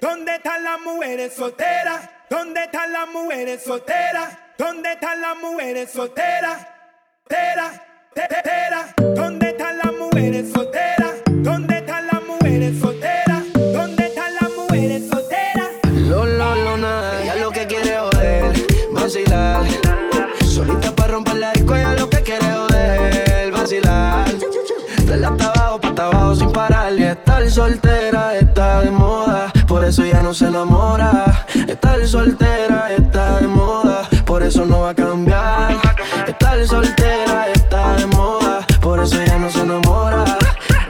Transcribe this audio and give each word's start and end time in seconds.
¿Dónde 0.00 0.36
están 0.36 0.64
las 0.64 0.80
mujeres 0.80 1.34
solteras? 1.34 2.08
¿Dónde 2.30 2.64
están 2.64 2.90
las 2.90 3.06
mujeres 3.08 3.62
solteras? 3.62 4.30
¿Dónde 4.56 4.92
están 4.92 5.20
las 5.20 5.36
mujeres 5.36 5.90
solteras? 5.90 6.66
Tera, 7.28 7.70
tera, 8.14 8.94
¿Dónde 9.14 9.50
están 9.50 9.76
las 9.76 9.92
mujeres 9.92 10.50
solteras? 10.54 11.12
¿Dónde 11.26 11.78
están 11.78 12.06
las 12.06 12.22
mujeres 12.22 12.80
solteras? 12.80 13.42
¿Dónde 13.52 14.06
están 14.06 14.34
las 14.36 14.50
mujeres 14.56 15.06
solteras? 15.06 15.68
Lo, 15.92 16.24
lo, 16.24 16.54
lo, 16.54 16.76
nada, 16.78 17.22
ya 17.22 17.34
lo 17.34 17.50
que 17.50 17.66
quiere 17.66 17.98
joder, 17.98 18.52
vacilar. 18.92 19.66
Solita 20.46 20.92
para 20.92 21.12
romper 21.12 21.36
la 21.36 21.52
disco, 21.52 21.76
ya 21.76 21.92
lo 21.92 22.08
que 22.08 22.22
quiere 22.22 22.46
joder, 22.46 23.52
vacilar. 23.52 24.28
De 25.04 25.16
la 25.18 25.28
abajo, 25.28 25.78
pa' 25.78 26.04
abajo 26.06 26.34
sin 26.36 26.50
parar 26.52 26.98
y 26.98 27.04
estar 27.04 27.50
soltera 27.50 28.38
está 28.38 28.80
de 28.80 28.90
eso 29.90 30.04
ya 30.04 30.22
no 30.22 30.32
se 30.32 30.46
enamora. 30.46 31.44
Estar 31.66 32.06
soltera 32.06 32.92
está 32.96 33.40
de 33.40 33.48
moda, 33.48 34.08
por 34.24 34.40
eso 34.40 34.64
no 34.64 34.82
va 34.82 34.90
a 34.90 34.94
cambiar. 34.94 35.76
Estar 36.28 36.64
soltera 36.64 37.48
está 37.52 37.96
de 37.96 38.06
moda, 38.06 38.64
por 38.80 39.00
eso 39.00 39.16
ya 39.26 39.36
no 39.38 39.50
se 39.50 39.60
enamora. 39.60 40.24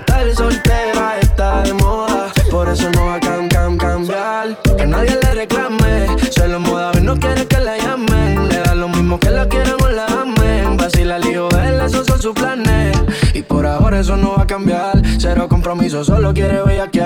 Estar 0.00 0.34
soltera 0.34 1.18
está 1.18 1.62
de 1.62 1.72
moda, 1.72 2.30
por 2.50 2.68
eso 2.68 2.90
no 2.90 3.06
va 3.06 3.14
a 3.14 3.20
cambiar. 3.20 4.58
Que 4.76 4.86
nadie 4.86 5.18
le 5.22 5.34
reclame, 5.34 6.06
se 6.30 6.46
lo 6.46 6.60
moda, 6.60 6.92
no 7.00 7.18
quiere 7.18 7.46
que 7.46 7.58
la 7.58 7.78
llamen. 7.78 8.48
Le 8.50 8.58
da 8.60 8.74
lo 8.74 8.88
mismo 8.88 9.18
que 9.18 9.30
la 9.30 9.48
quieran 9.48 9.76
o 9.82 9.88
la 9.88 10.04
amen. 10.08 10.76
Vacila 10.76 11.16
el 11.16 11.26
hijo 11.26 11.48
de 11.48 11.68
él, 11.68 11.80
esos 11.80 12.06
son 12.06 12.20
sus 12.20 12.34
planes. 12.34 12.98
Y 13.32 13.40
por 13.40 13.64
ahora 13.64 14.00
eso 14.00 14.18
no 14.18 14.34
va 14.36 14.42
a 14.42 14.46
cambiar. 14.46 15.00
Cero 15.18 15.48
compromiso, 15.48 16.04
solo 16.04 16.34
quiere. 16.34 16.60
Porque 16.90 16.98
no 16.98 16.99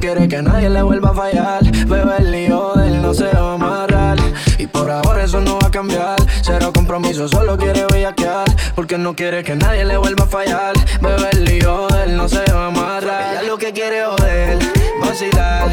quiere 0.00 0.26
que 0.28 0.42
nadie 0.42 0.70
le 0.70 0.82
vuelva 0.82 1.10
a 1.10 1.14
fallar. 1.14 1.62
Bebe 1.86 2.16
el 2.18 2.32
lío 2.32 2.72
de 2.74 2.88
él 2.88 3.02
no 3.02 3.12
se 3.12 3.28
va 3.28 3.52
a 3.52 3.54
amarrar. 3.54 4.18
Y 4.58 4.66
por 4.66 4.90
ahora 4.90 5.24
eso 5.24 5.40
no 5.40 5.58
va 5.58 5.68
a 5.68 5.70
cambiar. 5.70 6.18
Cero 6.42 6.72
compromiso, 6.74 7.28
solo 7.28 7.56
quiere 7.56 7.84
bellaquear. 7.92 8.48
Porque 8.74 8.96
no 8.98 9.14
quiere 9.14 9.44
que 9.44 9.54
nadie 9.54 9.84
le 9.84 9.96
vuelva 9.98 10.24
a 10.24 10.26
fallar. 10.26 10.74
Bebe 11.00 11.28
el 11.32 11.44
lío 11.44 11.86
de 11.88 12.04
él 12.04 12.16
no 12.16 12.28
se 12.28 12.42
va 12.50 12.64
a 12.64 12.66
amarrar. 12.68 13.32
Ella 13.32 13.42
lo 13.42 13.58
que 13.58 13.72
quiere 13.72 14.04
joder, 14.04 14.58
vacilar. 15.02 15.70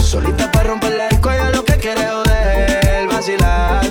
Solita 0.00 0.50
para 0.50 0.70
romper 0.70 0.92
la 0.96 1.08
disco, 1.08 1.30
ella 1.30 1.50
lo 1.50 1.64
que 1.64 1.74
quiere 1.74 2.06
joder, 2.06 3.08
vacilar. 3.08 3.84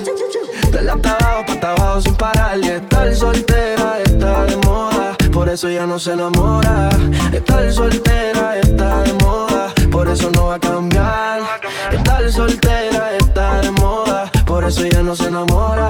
De 0.71 0.81
la 0.81 0.93
abajo 0.93 1.45
pa' 1.59 1.71
abajo 1.71 2.01
sin 2.01 2.15
parar 2.15 2.57
y 2.59 2.67
estar 2.69 3.13
soltera 3.13 3.99
está 4.05 4.45
de 4.45 4.57
moda. 4.57 5.18
Por 5.39 5.47
eso 5.47 5.69
ya 5.69 5.87
no 5.87 5.97
se 5.97 6.11
enamora. 6.11 6.89
Estar 7.31 7.71
soltera 7.71 8.59
está 8.59 9.03
de 9.03 9.13
moda. 9.23 9.73
Por 9.89 10.09
eso 10.09 10.29
no 10.31 10.47
va 10.47 10.55
a 10.55 10.59
cambiar. 10.59 11.39
Estar 11.93 12.29
soltera 12.29 13.15
está 13.17 13.61
de 13.61 13.71
moda. 13.71 14.29
Por 14.45 14.65
eso 14.65 14.85
ya 14.85 15.01
no 15.01 15.15
se 15.15 15.27
enamora. 15.27 15.89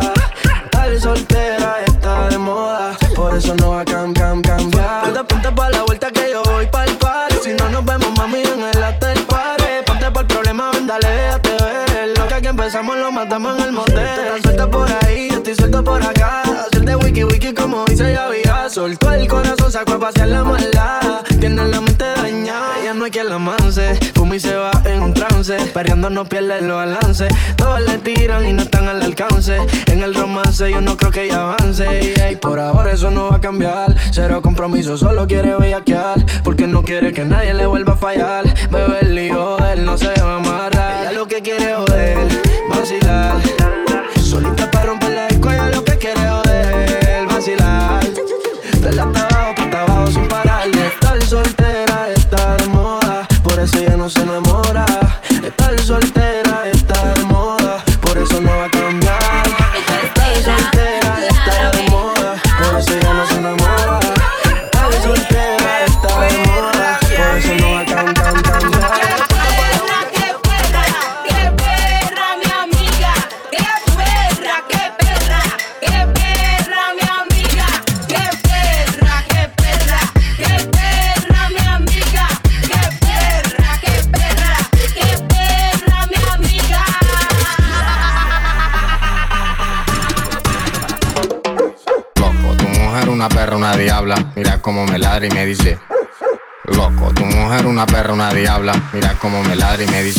Estar 0.66 1.00
soltera 1.00 1.78
está 1.84 2.30
de 2.30 2.38
moda. 2.38 2.96
Por 3.16 3.36
eso 3.36 3.56
no 3.56 3.72
va 3.72 3.82
a 3.82 3.86
cambiar, 3.86 4.40
cambiar. 4.44 5.26
Ponte, 5.28 5.52
pa' 5.52 5.72
la 5.72 5.82
vuelta 5.82 6.12
que 6.12 6.30
yo 6.32 6.44
voy 6.44 6.68
pa' 6.68 6.86
el 6.86 6.96
party. 6.98 7.36
Si 7.44 7.54
no 7.54 7.70
nos 7.70 7.84
vemos, 7.84 8.16
mami, 8.20 8.44
en 8.44 8.62
el 8.62 8.84
hotel 8.84 9.20
party. 9.24 9.64
Ponte 9.84 10.12
pa' 10.12 10.22
el 10.22 10.28
problema, 10.28 10.70
ven, 10.74 10.86
dale, 10.86 11.08
déjate 11.08 11.50
ver. 11.50 12.18
Lo 12.20 12.28
que 12.28 12.34
aquí 12.36 12.48
empezamos 12.48 12.98
lo 12.98 13.12
matamos 13.12 13.58
en 13.58 13.64
el 13.64 13.72
motel. 13.72 14.44
Suelta 14.44 14.70
por 14.70 14.88
ahí, 14.88 15.09
estoy 15.52 15.56
suelto 15.56 15.84
por 15.84 16.02
acá. 16.04 16.44
Hacerte 16.44 16.96
wiki 16.96 17.24
wiki 17.24 17.54
como 17.54 17.86
dice 17.86 18.12
ya 18.12 18.26
había. 18.28 18.70
Soltó 18.70 19.12
el 19.14 19.28
corazón, 19.28 19.72
sacó 19.72 19.94
a 19.94 20.00
pasear 20.00 20.28
la 20.28 20.44
maldad. 20.44 21.24
Tiene 21.40 21.66
la 21.66 21.82
mente 21.82 22.06
dañada, 22.06 22.84
ya 22.84 22.94
no 22.94 23.06
hay 23.06 23.12
quien 23.12 23.30
la 23.30 23.40
manse. 23.40 23.96
Fuma 24.14 24.36
y 24.36 24.40
se 24.40 24.56
va 24.56 24.72
en 24.86 25.02
un 25.02 25.14
trance. 25.14 25.58
Perreando 25.74 26.10
no 26.10 26.26
pierde 26.26 26.62
los 26.62 26.78
balances. 26.78 27.34
Todos 27.56 27.82
le 27.82 27.98
tiran 27.98 28.46
y 28.48 28.54
no 28.54 28.64
están 28.64 28.88
al 28.88 29.02
alcance. 29.02 29.58
En 29.88 30.04
el 30.04 30.14
romance 30.14 30.70
yo 30.70 30.82
no 30.82 30.98
creo 30.98 31.12
que 31.12 31.24
ella 31.24 31.54
avance. 31.54 32.14
Y 32.32 32.36
por 32.36 32.60
ahora 32.60 32.92
eso 32.92 33.10
no 33.10 33.30
va 33.30 33.38
a 33.38 33.42
cambiar. 33.42 33.96
Cero 34.12 34.42
compromiso, 34.42 34.98
solo 34.98 35.26
quiere 35.26 35.56
bellaquear. 35.56 36.24
Porque 36.44 36.68
no 36.68 36.84
quiere 36.84 37.12
que 37.12 37.26
nadie 37.26 37.54
le 37.54 37.66
vuelva 37.66 37.94
a 37.94 37.98
fallar. 37.98 38.46
Bebe 38.70 39.00
el 39.02 39.16
lío 39.16 39.58
de 39.58 39.74
él 39.74 39.86
no 39.86 39.98
se 39.98 40.14
va 40.22 40.34
a 40.34 40.38
amarrar. 40.38 41.02
Ella 41.02 41.12
lo 41.14 41.28
que 41.28 41.42
quiere 41.42 41.74
joder, 41.76 42.18
y 99.82 99.88
me 99.88 100.04
dice. 100.04 100.19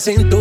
Una 0.00 0.16
cintura 0.16 0.39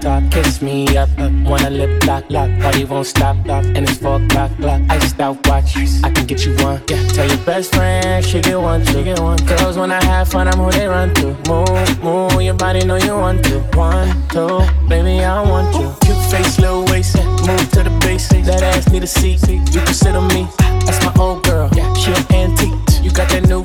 top, 0.00 0.22
kiss 0.30 0.62
me 0.62 0.96
up, 0.96 1.08
up. 1.18 1.32
Wanna 1.44 1.70
lip 1.70 2.04
lock, 2.04 2.24
lock, 2.30 2.50
body 2.60 2.84
won't 2.84 3.06
stop, 3.06 3.36
lock. 3.46 3.64
And 3.64 3.78
it's 3.78 3.98
four 3.98 4.22
o'clock, 4.22 4.50
clock. 4.56 4.80
Iced 4.90 5.20
out 5.20 5.46
watch, 5.46 5.76
I 6.04 6.10
can 6.10 6.26
get 6.26 6.44
you 6.44 6.54
one. 6.56 6.80
Yeah, 6.88 7.06
tell 7.08 7.28
your 7.28 7.44
best 7.44 7.74
friend 7.74 8.24
she 8.24 8.40
get 8.40 8.58
one, 8.58 8.84
she 8.86 9.02
get 9.02 9.20
one. 9.20 9.38
Girls 9.46 9.76
when 9.76 9.90
I 9.90 10.02
have 10.04 10.28
fun, 10.28 10.48
I'm 10.48 10.58
who 10.58 10.70
they 10.70 10.86
run 10.86 11.14
to. 11.14 11.26
Move, 11.48 12.02
move, 12.02 12.42
your 12.42 12.54
body 12.54 12.84
know 12.84 12.96
you 12.96 13.14
want 13.14 13.44
to. 13.44 13.60
One, 13.76 14.08
two, 14.28 14.60
baby 14.88 15.24
I 15.24 15.42
want 15.42 15.74
you. 15.74 15.94
Cute 16.02 16.24
face, 16.30 16.58
little 16.58 16.84
waist, 16.86 17.16
move 17.16 17.70
to 17.72 17.82
the 17.82 17.98
basics. 18.00 18.46
That 18.46 18.62
ass 18.62 18.88
need 18.90 19.04
a 19.04 19.06
seat, 19.06 19.40
you 19.48 19.80
can 19.80 19.94
sit 19.94 20.14
on 20.14 20.28
me. 20.28 20.46
That's 20.86 21.04
my 21.04 21.12
old 21.18 21.44
girl, 21.44 21.68
she 21.94 22.10
an 22.12 22.24
antique. 22.32 23.02
You 23.02 23.10
got 23.10 23.28
that 23.30 23.46
new 23.48 23.64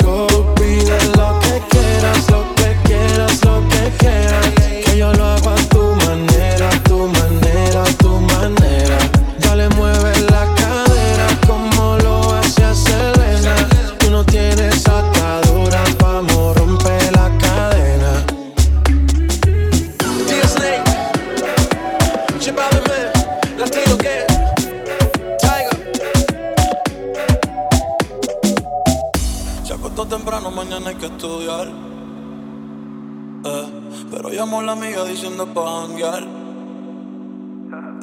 La 34.61 34.73
amiga 34.73 35.03
diciendo 35.05 35.45
pa' 35.47 35.81
janguear. 35.81 36.23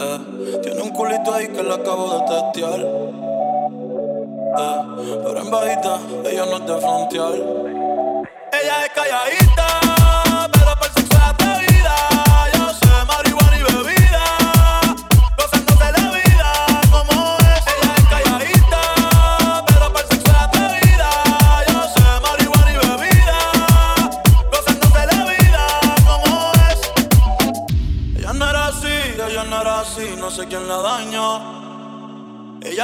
Eh, 0.00 0.60
tiene 0.62 0.82
un 0.82 0.90
culito 0.90 1.34
ahí 1.34 1.48
que 1.48 1.62
le 1.62 1.74
acabo 1.74 2.18
de 2.18 2.20
testear. 2.34 2.80
Eh, 4.60 4.80
pero 5.24 5.40
en 5.40 5.50
bajita, 5.50 5.98
ella 6.24 6.46
no 6.46 6.56
es 6.56 6.66
de 6.66 6.80
frontear. 6.80 7.34
Ella 8.52 8.84
es 8.84 8.90
calladita, 8.94 9.80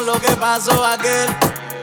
lo 0.00 0.18
que 0.20 0.34
pasó 0.36 0.84
aquel 0.84 1.28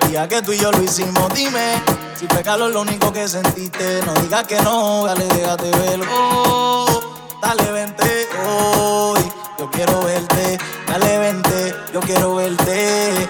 día 0.08 0.28
que 0.28 0.42
tú 0.42 0.51
y 0.51 0.58
yo 0.58 0.72
lo 0.72 0.82
hicimos. 0.82 1.32
Dime 1.34 1.82
si 2.20 2.28
fue 2.28 2.42
calor 2.42 2.72
lo 2.72 2.82
único 2.82 3.13
que 3.13 3.28
sentiste. 3.28 4.01
No 4.06 4.13
digas 4.16 4.46
que 4.48 4.60
no, 4.62 5.06
dale, 5.06 5.25
déjate 5.25 5.70
verlo. 5.72 6.06
Oh, 6.12 7.01
dale, 7.42 7.72
vente 7.72 8.28
hoy. 8.48 9.22
Yo 9.60 9.70
quiero 9.70 10.01
verte, 10.04 10.58
dale, 10.88 11.18
vente. 11.20 11.75
Yo 11.94 12.00
quiero 12.00 12.36
verte. 12.36 13.28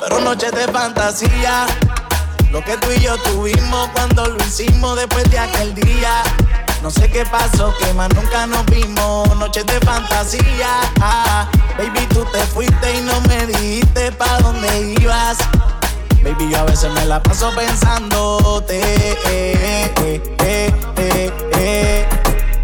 Pero 0.00 0.20
noches 0.20 0.52
de 0.52 0.66
fantasía. 0.68 1.66
Lo 2.50 2.64
que 2.64 2.76
tú 2.78 2.90
y 2.90 3.00
yo 3.00 3.16
tuvimos 3.18 3.88
cuando 3.90 4.26
lo 4.26 4.44
hicimos 4.44 4.96
después 4.96 5.30
de 5.30 5.38
aquel 5.38 5.74
día. 5.74 6.22
No 6.82 6.90
sé 6.90 7.10
qué 7.10 7.24
pasó, 7.26 7.74
que 7.78 7.92
más 7.94 8.08
nunca 8.14 8.46
nos 8.46 8.64
vimos. 8.66 9.36
Noches 9.36 9.66
de 9.66 9.80
fantasía. 9.80 10.80
Ah, 11.00 11.48
baby, 11.76 12.06
tú 12.14 12.24
te 12.32 12.40
fuiste 12.46 12.94
y 12.94 13.00
no 13.02 13.20
me 13.22 13.46
dijiste 13.46 14.12
pa' 14.12 14.38
dónde 14.40 14.94
ibas. 15.00 15.38
Baby, 16.22 16.50
yo 16.50 16.58
a 16.58 16.64
veces 16.64 16.90
me 16.92 17.04
la 17.04 17.22
paso 17.22 17.52
pensándote. 17.54 18.80
eh, 18.80 19.92
eh, 20.00 20.72
eh. 21.58 22.06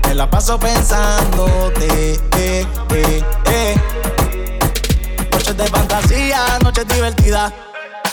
Me 0.06 0.14
la 0.14 0.30
paso 0.30 0.58
pensándote. 0.58 2.20
Noches 5.32 5.56
de 5.56 5.66
fantasía, 5.66 6.58
noches 6.62 6.86
divertidas. 6.88 7.52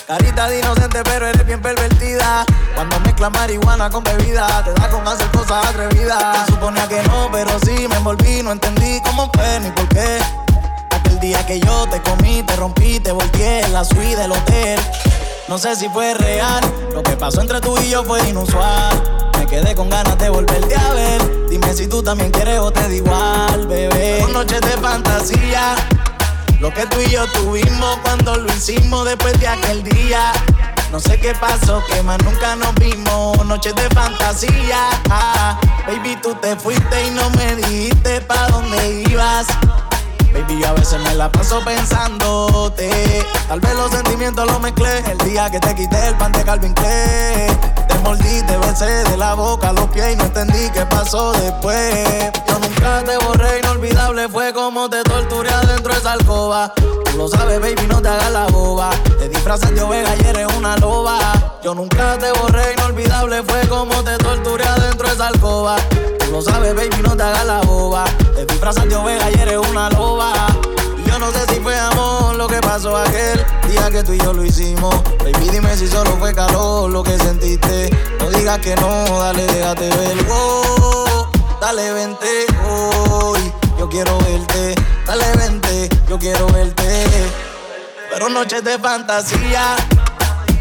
Carita 0.08 0.50
de 0.50 0.60
inocente, 0.60 1.02
pero 1.04 1.28
eres 1.28 1.46
bien 1.46 1.62
pervertida. 1.62 2.46
Cuando 2.76 3.00
mezclas 3.02 3.32
marihuana 3.32 3.90
con 3.90 4.04
bebida, 4.04 4.64
te 4.64 4.74
da 4.74 4.90
con 4.90 5.08
hacer 5.08 5.28
cosas 5.32 5.66
atrevidas. 5.66 6.48
Suponía 6.48 6.88
que 6.88 7.02
no, 7.04 7.30
pero 7.32 7.52
sí 7.66 7.88
me 7.88 7.96
envolví. 7.96 8.44
No 8.44 8.52
entendí 8.52 9.00
cómo 9.06 9.30
fue 9.34 9.60
ni 9.62 9.70
por 9.72 9.88
qué. 9.90 10.20
Aquel 10.92 11.20
día 11.20 11.46
que 11.46 11.60
yo 11.60 11.88
te 11.90 12.02
comí, 12.02 12.44
te 12.44 12.56
rompí, 12.56 13.00
te 13.00 13.12
volteé 13.12 13.62
en 13.62 13.74
la 13.74 13.86
suite 13.86 14.18
del 14.18 14.32
hotel. 14.32 14.80
No 15.48 15.58
sé 15.58 15.76
si 15.76 15.88
fue 15.90 16.14
real, 16.14 16.62
lo 16.94 17.04
que 17.04 17.12
pasó 17.18 17.42
entre 17.42 17.60
tú 17.62 17.78
y 17.78 17.90
yo 17.90 18.04
fue 18.04 18.28
inusual. 18.28 19.30
Me 19.38 19.46
quedé 19.46 19.76
con 19.76 19.90
ganas 19.90 20.18
de 20.18 20.30
volverte 20.30 20.76
a 20.76 20.94
ver. 20.94 21.50
Dime 21.50 21.74
si 21.74 21.88
tú 21.88 22.02
también 22.02 22.32
quieres 22.32 22.60
o 22.60 22.72
te 22.72 22.82
da 22.82 22.94
igual, 22.94 23.68
bebé. 23.68 24.26
Noches 24.32 24.62
de 24.62 24.78
fantasía. 24.78 25.76
Lo 26.62 26.72
que 26.72 26.86
tú 26.86 27.02
y 27.02 27.10
yo 27.10 27.26
tuvimos 27.32 27.98
cuando 28.04 28.36
lo 28.36 28.48
hicimos 28.54 29.04
después 29.06 29.38
de 29.40 29.48
aquel 29.48 29.82
día. 29.82 30.32
No 30.92 31.00
sé 31.00 31.20
qué 31.20 31.34
pasó, 31.34 31.84
que 31.88 32.04
más 32.04 32.20
nunca 32.24 32.56
nos 32.56 32.76
vimos. 32.76 33.44
Noches 33.48 33.74
de 33.74 33.90
fantasía. 33.90 34.90
Ah, 35.10 35.60
baby, 35.88 36.16
tú 36.22 36.36
te 36.36 36.56
fuiste 36.56 37.08
y 37.08 37.10
no 37.10 37.32
me 37.32 37.56
dijiste 37.56 38.22
pa' 38.22 38.48
dónde 38.50 39.06
ibas. 39.10 39.48
Baby, 40.34 40.64
a 40.64 40.74
veces 40.74 41.00
me 41.02 41.14
la 41.16 41.32
paso 41.32 41.62
pensándote. 41.64 43.26
Tal 43.48 43.60
vez 43.60 43.74
los 43.76 43.92
sentimientos 43.92 44.46
los 44.48 44.60
mezclé. 44.62 45.00
El 45.10 45.18
día 45.20 45.50
que 45.50 45.60
te 45.60 45.76
quité 45.76 46.08
el 46.08 46.16
pan 46.16 46.32
de 46.32 46.44
Calvin 46.44 46.74
Klein. 46.74 47.60
Te 47.88 47.98
mordí, 48.00 48.42
te 48.44 48.58
besé 48.58 48.86
de 48.86 49.18
la 49.18 49.34
boca 49.34 49.70
a 49.70 49.74
los 49.74 49.88
pies 49.88 50.14
y 50.14 50.16
no 50.16 50.26
entendí 50.26 50.70
qué 50.74 50.86
pasó 50.86 51.34
después. 51.34 52.32
Yo 52.48 52.60
nunca 52.60 53.04
te 53.04 53.18
borré, 53.26 53.60
inolvidable 53.60 54.30
fue 54.30 54.54
como 54.54 54.90
te 54.90 55.04
torturé 55.04 55.50
adentro 55.50 55.94
de 55.94 56.00
esa 56.00 56.14
alcoba. 56.14 56.74
Tú 57.12 57.18
lo 57.18 57.28
sabes, 57.28 57.60
baby, 57.60 57.88
no 57.90 58.02
te 58.02 58.08
hagas 58.08 58.32
la 58.32 58.48
boba. 58.48 58.90
Te 59.20 59.28
disfrazas 59.28 59.76
de 59.76 59.82
oveja 59.82 60.16
y 60.16 60.28
eres 60.28 60.48
una 60.58 60.78
loba. 60.78 61.60
Yo 61.62 61.76
nunca 61.76 62.18
te 62.18 62.32
borré, 62.32 62.74
inolvidable 62.74 63.44
fue 63.44 63.68
como 63.68 64.02
te 64.02 64.18
torturé 64.18 64.64
adentro 64.64 65.08
de 65.10 65.14
esa 65.14 65.28
alcoba. 65.28 65.76
Tú 66.20 66.32
lo 66.32 66.42
sabes, 66.42 66.74
baby, 66.74 67.02
no 67.04 67.18
te 67.18 67.24
hagas 67.24 67.46
la 67.46 67.62
boba. 67.62 68.06
Te 68.34 68.46
disfrazas 68.46 68.88
de 68.88 68.96
oveja 68.96 69.30
y 69.30 69.34
eres 69.42 69.58
una 69.58 69.90
loba. 69.90 70.32
Yo 71.06 71.20
no 71.20 71.32
sé 71.32 71.54
si 71.54 71.60
fue 71.60 71.78
amor 71.78 72.36
lo 72.36 72.48
que 72.48 72.62
pasó 72.62 72.96
aquel 72.96 73.46
día 73.70 73.92
que 73.92 74.04
tú 74.04 74.14
y 74.14 74.18
yo 74.18 74.32
lo 74.32 74.46
hicimos. 74.46 74.96
Baby, 75.20 75.50
dime 75.50 75.76
si 75.76 75.90
solo 75.90 76.16
fue 76.18 76.34
calor 76.34 76.90
lo 76.90 77.04
que 77.04 77.18
sentiste. 77.18 77.90
No 78.20 78.30
digas 78.30 78.60
que 78.60 78.74
no, 78.78 79.20
dale, 79.20 79.46
déjate 79.48 79.90
ver. 79.90 80.26
Dale, 81.60 81.92
vente 81.92 82.46
hoy. 82.70 83.61
Yo 83.82 83.90
quiero 83.90 84.16
verte. 84.20 84.76
Dale, 85.08 85.26
vente, 85.38 85.90
yo 86.08 86.20
quiero 86.20 86.46
verte. 86.50 87.08
Pero 88.12 88.30
noches 88.30 88.64
de 88.64 88.78
fantasía. 88.78 89.76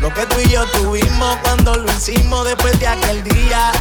Lo 0.00 0.08
que 0.14 0.24
tú 0.24 0.36
y 0.42 0.48
yo 0.48 0.64
tuvimos 0.68 1.36
cuando 1.42 1.76
lo 1.76 1.92
hicimos 1.92 2.46
después 2.46 2.80
de 2.80 2.86
aquel 2.86 3.22
día. 3.22 3.72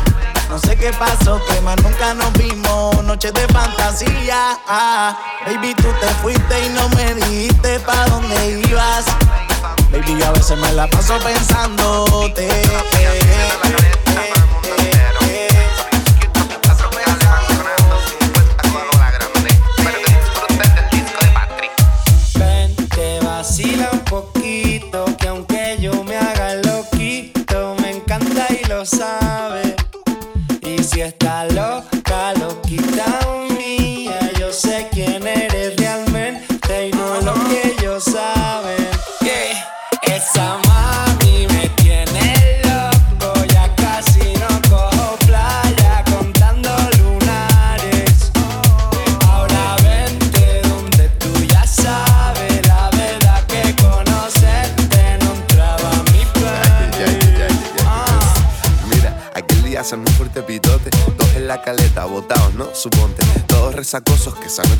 No 0.50 0.60
sé 0.60 0.75
qué 0.75 0.91
pasó, 0.91 1.39
que 1.46 1.62
más 1.62 1.81
nunca 1.81 2.13
nos 2.15 2.34
vimos. 2.34 3.01
Noches 3.05 3.34
de 3.34 3.48
fantasía. 3.48 4.60
Ah, 4.67 5.17
baby, 5.46 5.74
tú 5.74 5.88
te 6.01 6.08
fuiste 6.22 6.65
y 6.65 6.69
no 6.72 6.89
me 6.89 7.15
dijiste 7.15 7.79
pa' 7.79 8.08
dónde 8.08 8.62
ibas. 8.67 9.05
Baby, 9.89 10.17
yo 10.19 10.27
a 10.27 10.31
veces 10.31 10.58
me 10.58 10.74
la 10.74 10.86
paso 10.89 11.17
pensándote. 11.19 12.50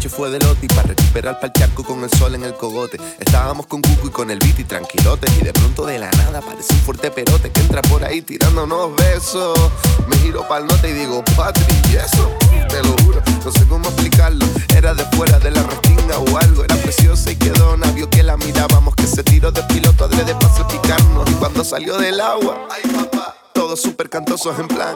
Noche 0.10 0.16
fue 0.16 0.30
de 0.30 0.40
lote. 0.40 0.66
Y 0.66 0.68
para 0.68 0.84
recuperar 0.84 1.40
pa'l 1.40 1.52
charco 1.54 1.84
con 1.84 2.04
el 2.04 2.10
sol 2.12 2.36
en 2.36 2.44
el 2.44 2.54
cogote. 2.56 2.98
Estábamos 3.20 3.68
con 3.68 3.82
Cuco 3.82 4.08
y 4.08 4.10
con 4.10 4.32
el 4.32 4.40
beat 4.40 4.60
y 4.60 4.64
tranquilotes. 4.64 5.32
Y 5.40 5.44
de 5.44 5.54
pronto 5.54 5.86
de 5.86 6.00
la 6.00 6.10
nada 6.12 6.40
aparece 6.40 6.74
un 6.74 6.80
fuerte 6.82 7.12
perote 7.12 7.52
que 7.52 7.62
entra 7.62 7.82
por 7.84 8.04
ahí 8.04 8.22
tirándonos 8.22 8.96
besos. 8.96 9.58
Me 10.08 10.18
giro 10.18 10.48
pa'l 10.48 10.66
norte 10.66 10.90
y 10.90 10.94
digo, 10.94 11.24
Patri, 11.36 11.64
¿y 11.92 11.96
eso? 11.98 12.32
Te 12.70 12.84
lo 12.84 12.96
juro, 13.04 13.22
no 13.44 13.52
sé 13.52 13.66
cómo 13.68 13.90
explicarlo. 13.90 14.46
Era 14.76 14.94
de 14.94 15.04
fuera 15.16 15.40
de 15.40 15.52
la 15.52 15.64
restinga 15.64 16.18
o 16.18 16.38
algo. 16.38 16.64
Era 16.64 16.76
preciosa 16.76 17.32
y 17.32 17.36
quedó 17.36 17.78
vio 17.96 18.10
que 18.10 18.24
la 18.24 18.38
mirábamos. 18.38 18.96
Que 18.96 19.08
se 19.08 19.24
tiró 19.24 19.52
de 19.52 19.64
piloto 19.64 20.06
adrede 20.06 20.34
para 20.36 20.54
salpicarnos. 20.54 21.30
Y 21.30 21.34
cuando 21.34 21.64
salió 21.64 21.98
del 21.98 22.20
agua, 22.20 22.68
ay 22.70 22.90
papá. 22.92 23.36
Todos 23.54 23.82
súper 23.82 24.10
cantosos 24.10 24.58
en 24.58 24.68
plan. 24.68 24.96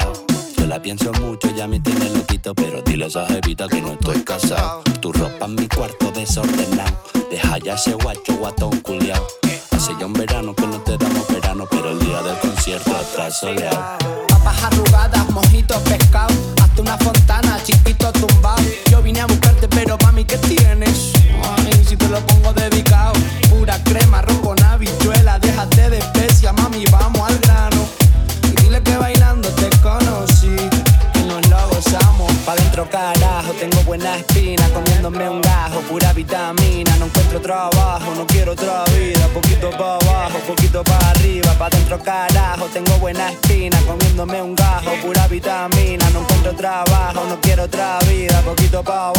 La 0.71 0.81
pienso 0.81 1.11
mucho, 1.19 1.53
ya 1.53 1.67
me 1.67 1.81
tiene 1.81 2.09
loquito, 2.11 2.55
pero 2.55 2.81
dile 2.81 3.03
a 3.03 3.07
esa 3.09 3.25
jevita 3.27 3.67
que 3.67 3.81
no 3.81 3.91
estoy 3.91 4.23
casado. 4.23 4.81
Tu 5.01 5.11
ropa 5.11 5.45
en 5.45 5.55
mi 5.55 5.67
cuarto 5.67 6.09
desordenado. 6.13 6.97
Deja 7.29 7.57
ya 7.57 7.73
ese 7.73 7.91
guacho 7.95 8.37
guatón 8.37 8.79
culiao. 8.79 9.27
Hace 9.71 9.91
ya 9.99 10.05
un 10.05 10.13
verano 10.13 10.55
que 10.55 10.65
no 10.65 10.79
te 10.79 10.97
damos 10.97 11.27
verano, 11.27 11.67
pero 11.69 11.89
el 11.91 11.99
día 11.99 12.23
del 12.23 12.37
concierto 12.37 12.89
atrás 12.95 13.37
soleado. 13.37 13.97
Papas 14.29 14.63
arrugadas, 14.63 15.29
mojitos, 15.31 15.77
pescado. 15.79 16.33
Hasta 16.63 16.81
una 16.81 16.97
fontana, 16.99 17.59
chiquito 17.65 18.09
tumbado. 18.13 18.63
Yo 18.89 19.01
vine 19.01 19.19
a 19.19 19.25
buscarte, 19.25 19.40
carajo, 42.01 42.65
tengo 42.67 42.97
buena 42.99 43.31
espina. 43.31 43.77
Comiéndome 43.85 44.41
un 44.41 44.55
gajo, 44.55 44.91
pura 45.01 45.27
vitamina. 45.27 46.09
No 46.11 46.21
encuentro 46.21 46.55
trabajo, 46.55 47.25
no 47.27 47.39
quiero 47.41 47.63
otra 47.63 47.99
vida. 48.07 48.41
Poquito 48.41 48.83
pa' 48.83 49.11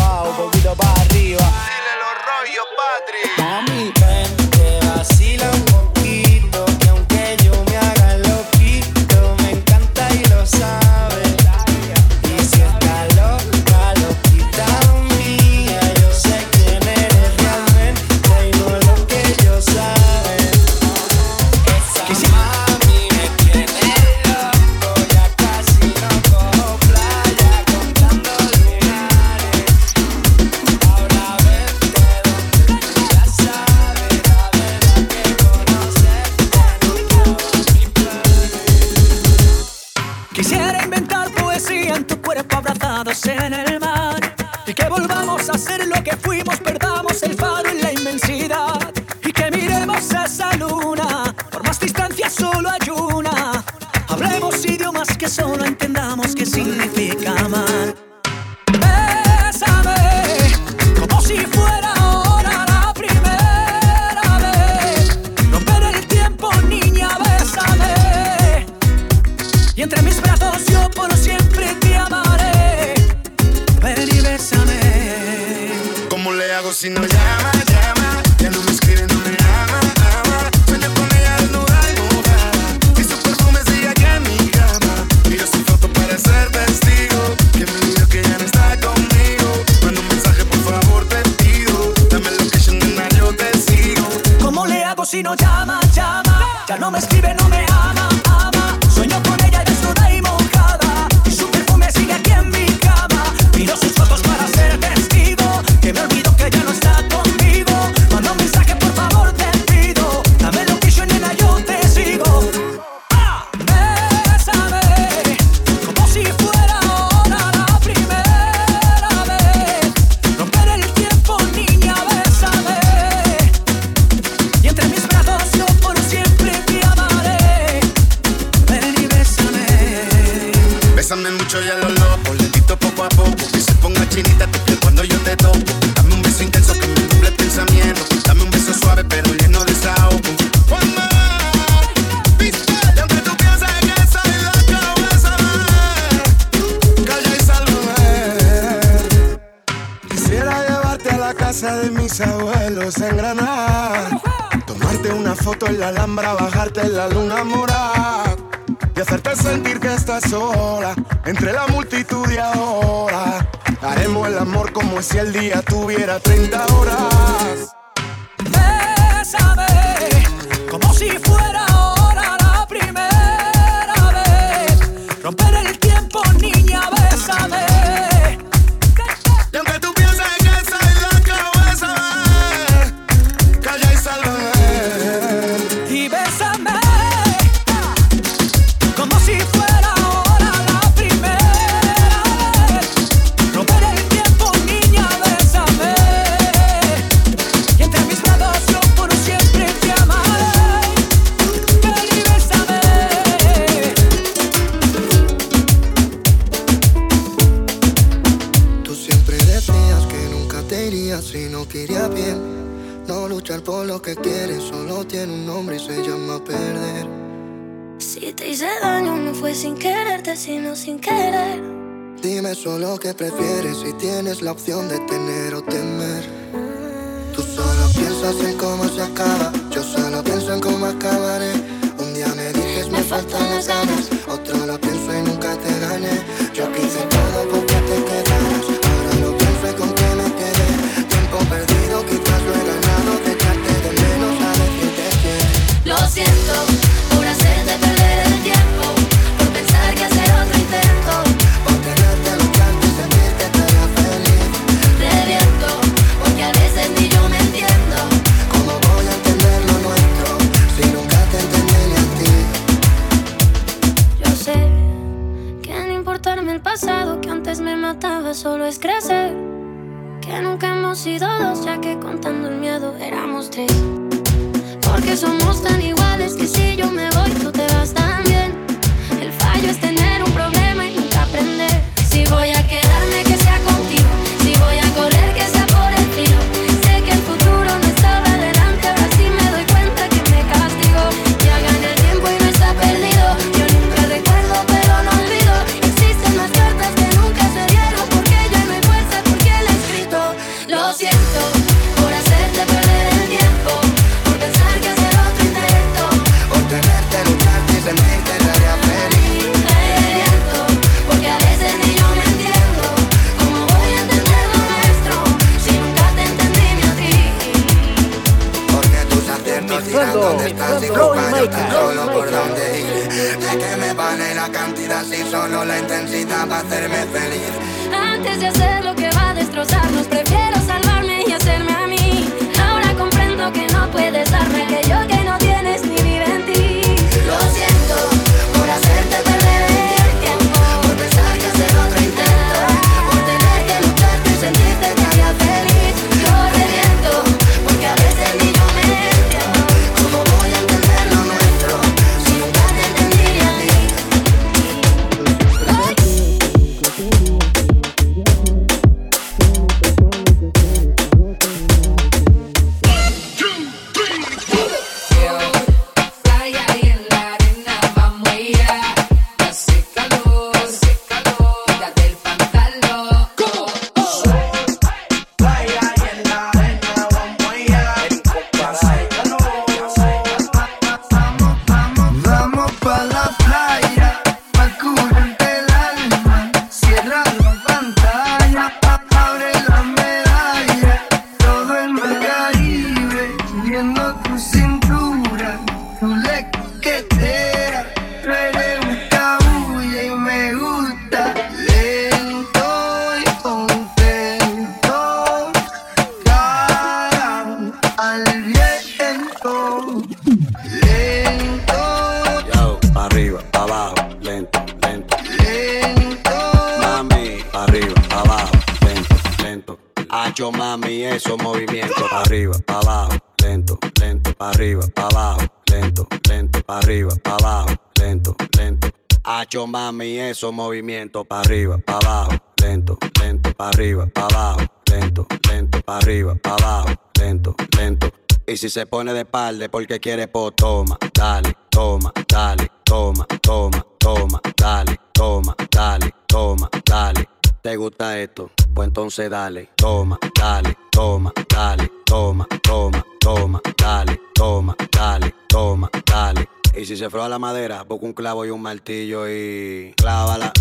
esos 430.33 430.53
movimientos 430.53 431.27
para 431.27 431.43
arriba, 431.43 431.79
para 431.79 431.99
abajo, 431.99 432.33
lento, 432.61 432.99
lento, 433.21 433.53
para 433.55 433.71
arriba, 433.71 434.07
para 434.07 434.27
abajo, 434.27 434.61
lento, 434.91 435.27
lento, 435.49 435.81
para 435.83 435.99
arriba, 435.99 436.35
para 436.35 436.55
abajo, 436.57 436.89
lento, 437.21 437.55
lento. 437.77 438.11
Y 438.47 438.57
si 438.57 438.71
se 438.71 438.87
pone 438.87 439.13
de 439.13 439.21
espalda 439.21 439.69
porque 439.69 440.01
quiere 440.01 440.29
po, 440.29 440.51
toma, 440.51 440.99
dale, 441.15 441.55
toma, 441.71 442.13
dale, 442.27 442.67
toma, 442.83 443.27
toma, 443.43 443.87
toma, 443.99 444.41
dale, 444.57 444.99
toma, 445.13 445.55
dale, 445.71 446.15
toma, 446.27 446.71
dale. 446.85 447.29
¿Te 447.63 447.77
gusta 447.77 448.19
esto? 448.19 448.51
Pues 448.75 448.89
entonces 448.89 449.31
dale, 449.31 449.69
toma, 449.77 450.19
dale, 450.35 450.77
toma, 450.91 451.33
dale, 451.49 451.91
toma, 452.07 452.49
toma, 452.63 453.05
toma, 453.21 453.61
dale, 453.77 454.19
toma, 454.35 454.75
dale, 454.91 455.35
toma, 455.47 455.91
dale. 456.07 456.49
Y 456.75 456.87
si 456.87 456.97
se 456.97 457.11
froa 457.11 457.29
la 457.29 457.39
madera, 457.39 457.83
busca 457.83 458.07
un 458.07 458.15
clavo 458.15 458.47
y 458.47 458.51
un 458.51 458.63
martillo 458.63 459.29
y 459.29 459.93
clávala, 459.97 460.53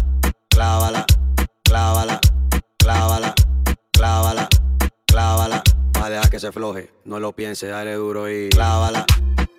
clávala, 0.50 1.06
clávala, 1.64 2.20
clávala, 2.78 3.34
clávala, 3.94 4.50
clávala. 5.06 5.64
Va 5.98 6.06
a 6.06 6.10
dejar 6.10 6.30
que 6.30 6.40
se 6.40 6.52
floje, 6.52 6.92
no 7.06 7.20
lo 7.20 7.32
piense, 7.32 7.68
dale 7.68 7.94
duro 7.94 8.30
y 8.30 8.50
clávala, 8.50 9.06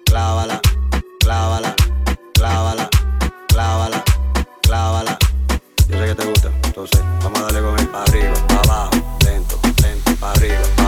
clávala, 0.05 0.61
clávala, 1.21 1.75
clávala, 2.35 2.89
clávala, 3.49 4.05
clávala. 4.61 5.19
Yo 5.89 5.99
sé 5.99 6.07
que 6.07 6.15
te 6.15 6.27
gusta, 6.27 6.51
entonces 6.65 7.01
vamos 7.23 7.41
a 7.41 7.43
darle 7.45 7.63
con 7.63 7.79
él 7.79 7.89
para 7.89 8.05
arriba, 8.05 8.35
para 8.49 8.61
abajo, 8.61 9.19
lento, 9.25 9.59
lento, 9.83 10.13
para 10.21 10.33
arriba. 10.33 10.82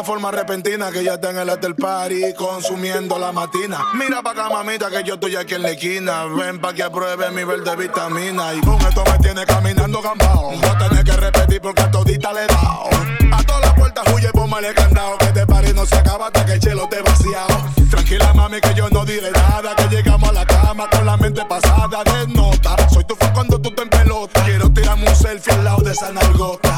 Una 0.00 0.06
forma 0.06 0.30
repentina 0.30 0.90
que 0.90 1.04
ya 1.04 1.16
está 1.16 1.28
en 1.28 1.40
el 1.40 1.50
after 1.50 1.74
party 1.74 2.32
consumiendo 2.32 3.18
la 3.18 3.32
matina. 3.32 3.84
Mira 3.92 4.22
pa' 4.22 4.30
acá, 4.30 4.48
mamita, 4.48 4.88
que 4.88 5.04
yo 5.04 5.16
estoy 5.16 5.36
aquí 5.36 5.56
en 5.56 5.62
la 5.62 5.72
esquina. 5.72 6.24
Ven 6.24 6.58
pa' 6.58 6.72
que 6.72 6.84
apruebe 6.84 7.30
mi 7.32 7.44
verde 7.44 7.76
vitamina. 7.76 8.54
Y 8.54 8.62
con 8.62 8.80
esto 8.80 9.04
me 9.04 9.18
tiene 9.18 9.44
caminando 9.44 10.00
gambao. 10.00 10.52
No 10.52 10.78
tenés 10.78 11.04
que 11.04 11.12
repetir 11.12 11.60
porque 11.60 11.82
a 11.82 11.90
todita 11.90 12.32
le 12.32 12.44
he 12.44 12.46
dado. 12.46 12.88
A 13.30 13.42
todas 13.42 13.60
las 13.60 13.74
puertas 13.74 14.04
huye, 14.14 14.30
póngale 14.32 14.72
candado. 14.72 15.18
Que 15.18 15.26
este 15.26 15.46
party 15.46 15.74
no 15.74 15.84
se 15.84 15.96
acaba 15.96 16.28
hasta 16.28 16.46
que 16.46 16.52
el 16.54 16.60
chelo 16.60 16.88
te 16.88 17.02
vaciado. 17.02 17.70
Tranquila, 17.90 18.32
mami, 18.32 18.58
que 18.58 18.72
yo 18.72 18.88
no 18.88 19.04
diré 19.04 19.30
nada. 19.32 19.76
Que 19.76 19.94
llegamos 19.94 20.30
a 20.30 20.32
la 20.32 20.46
cama 20.46 20.88
con 20.88 21.04
la 21.04 21.18
mente 21.18 21.44
pasada 21.44 22.02
de 22.04 22.26
nota. 22.28 22.74
Soy 22.88 23.04
tu 23.04 23.14
fan 23.16 23.34
cuando 23.34 23.60
tú 23.60 23.70
te 23.74 23.82
en 23.82 23.90
pelota. 23.90 24.44
Quiero 24.46 24.72
tirarme 24.72 25.10
un 25.10 25.14
selfie 25.14 25.52
al 25.52 25.62
lado 25.62 25.82
de 25.82 25.92
esa 25.92 26.10
nalgota. 26.10 26.69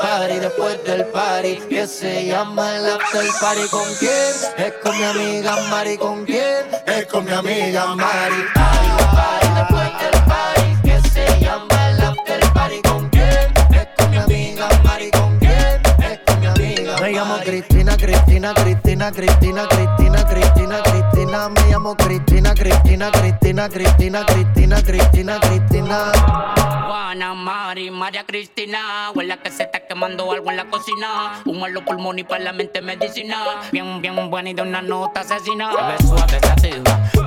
party 0.00 0.38
después 0.38 0.84
del 0.84 1.04
party 1.06 1.56
que 1.68 1.86
se 1.86 2.26
llama 2.26 2.76
el 2.76 2.86
after 2.86 3.26
party. 3.40 3.68
¿Con 3.70 3.94
quién? 3.98 4.32
Es 4.56 4.72
con 4.82 4.96
mi 4.96 5.04
amiga 5.04 5.56
Mari. 5.70 5.96
¿Con 5.96 6.24
quién? 6.24 6.66
Es 6.86 7.06
con 7.06 7.24
mi 7.24 7.32
amiga 7.32 7.94
Mari. 7.94 8.44
Party, 8.54 8.88
party 9.14 9.48
después 9.54 9.90
del 10.00 10.24
party 10.24 10.88
que 10.88 11.08
se 11.08 11.40
llama 11.40 11.90
el 11.90 12.00
after 12.02 12.52
party. 12.52 12.82
¿Con 12.82 13.08
quién? 13.10 13.52
Es 13.72 13.88
con 13.96 14.10
mi 14.10 14.16
amiga 14.18 14.68
Mari. 14.84 15.10
¿Con 15.10 15.38
quién? 15.38 15.82
Es 15.98 16.18
con 16.26 16.40
mi 16.40 16.46
amiga 16.46 16.92
Mari. 16.92 17.02
Me 17.02 17.12
llamo 17.12 17.36
Cristina, 17.44 17.96
Cristina, 17.96 18.54
Cristina, 18.54 19.12
Cristina, 19.12 19.66
Cristina, 19.68 20.24
Cristina. 20.24 20.24
Cristina 20.30 20.82
Cristina, 21.30 21.48
me 21.48 21.70
llamo 21.70 21.96
Cristina, 21.96 22.54
Cristina, 22.54 23.10
Cristina, 23.12 23.68
Cristina, 23.68 24.26
Cristina, 24.26 24.82
Cristina, 24.82 25.38
Cristina. 25.38 26.12
Juana, 26.88 27.34
Mari, 27.34 27.88
María 27.92 28.26
Cristina, 28.26 29.12
huela 29.14 29.36
que 29.36 29.52
se 29.52 29.62
está 29.62 29.86
quemando 29.86 30.32
algo 30.32 30.50
en 30.50 30.56
la 30.56 30.64
cocina. 30.64 31.40
Humo 31.44 31.68
en 31.68 31.74
los 31.74 31.84
y 32.16 32.24
para 32.24 32.42
la 32.42 32.52
mente 32.52 32.82
medicina. 32.82 33.60
Bien, 33.70 34.02
bien 34.02 34.28
buena 34.28 34.50
y 34.50 34.54
de 34.54 34.62
una 34.62 34.82
nota 34.82 35.20
asesina. 35.20 35.70
Te 35.70 35.82
ves 35.84 36.08
suave, 36.08 36.40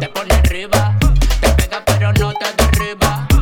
te 0.02 0.10
pone 0.10 0.34
arriba, 0.34 0.98
te 1.40 1.50
pega 1.52 1.82
pero 1.86 2.12
no 2.12 2.34
te 2.34 2.46
derriba. 2.58 3.33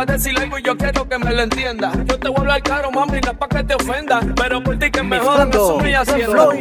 a 0.00 0.06
decir 0.06 0.38
algo 0.38 0.58
y 0.58 0.62
yo 0.62 0.76
quiero 0.76 1.06
que 1.06 1.18
me 1.18 1.30
lo 1.30 1.42
entienda. 1.42 1.92
Yo 2.06 2.18
te 2.18 2.28
vuelvo 2.28 2.50
al 2.50 2.62
caro, 2.62 2.90
mami, 2.90 3.20
no 3.20 3.32
es 3.32 3.36
pa' 3.36 3.48
que 3.48 3.64
te 3.64 3.74
ofenda. 3.74 4.20
Pero 4.34 4.62
por 4.62 4.78
ti 4.78 4.90
que 4.90 5.02
me 5.02 5.18
jodan, 5.18 5.50
eso 5.50 5.78
me 5.78 5.94
haciendo. 5.94 6.52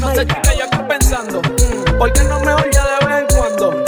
No 0.00 0.14
sé 0.14 0.26
qué 0.26 0.58
yo 0.58 0.64
estoy 0.64 0.84
pensando. 0.88 1.42
Mm, 1.42 1.98
porque 1.98 2.22
no 2.24 2.40
me 2.40 2.54
oye 2.54 2.70
de 2.70 3.06
vez 3.06 3.20
en 3.20 3.36
cuando. 3.36 3.84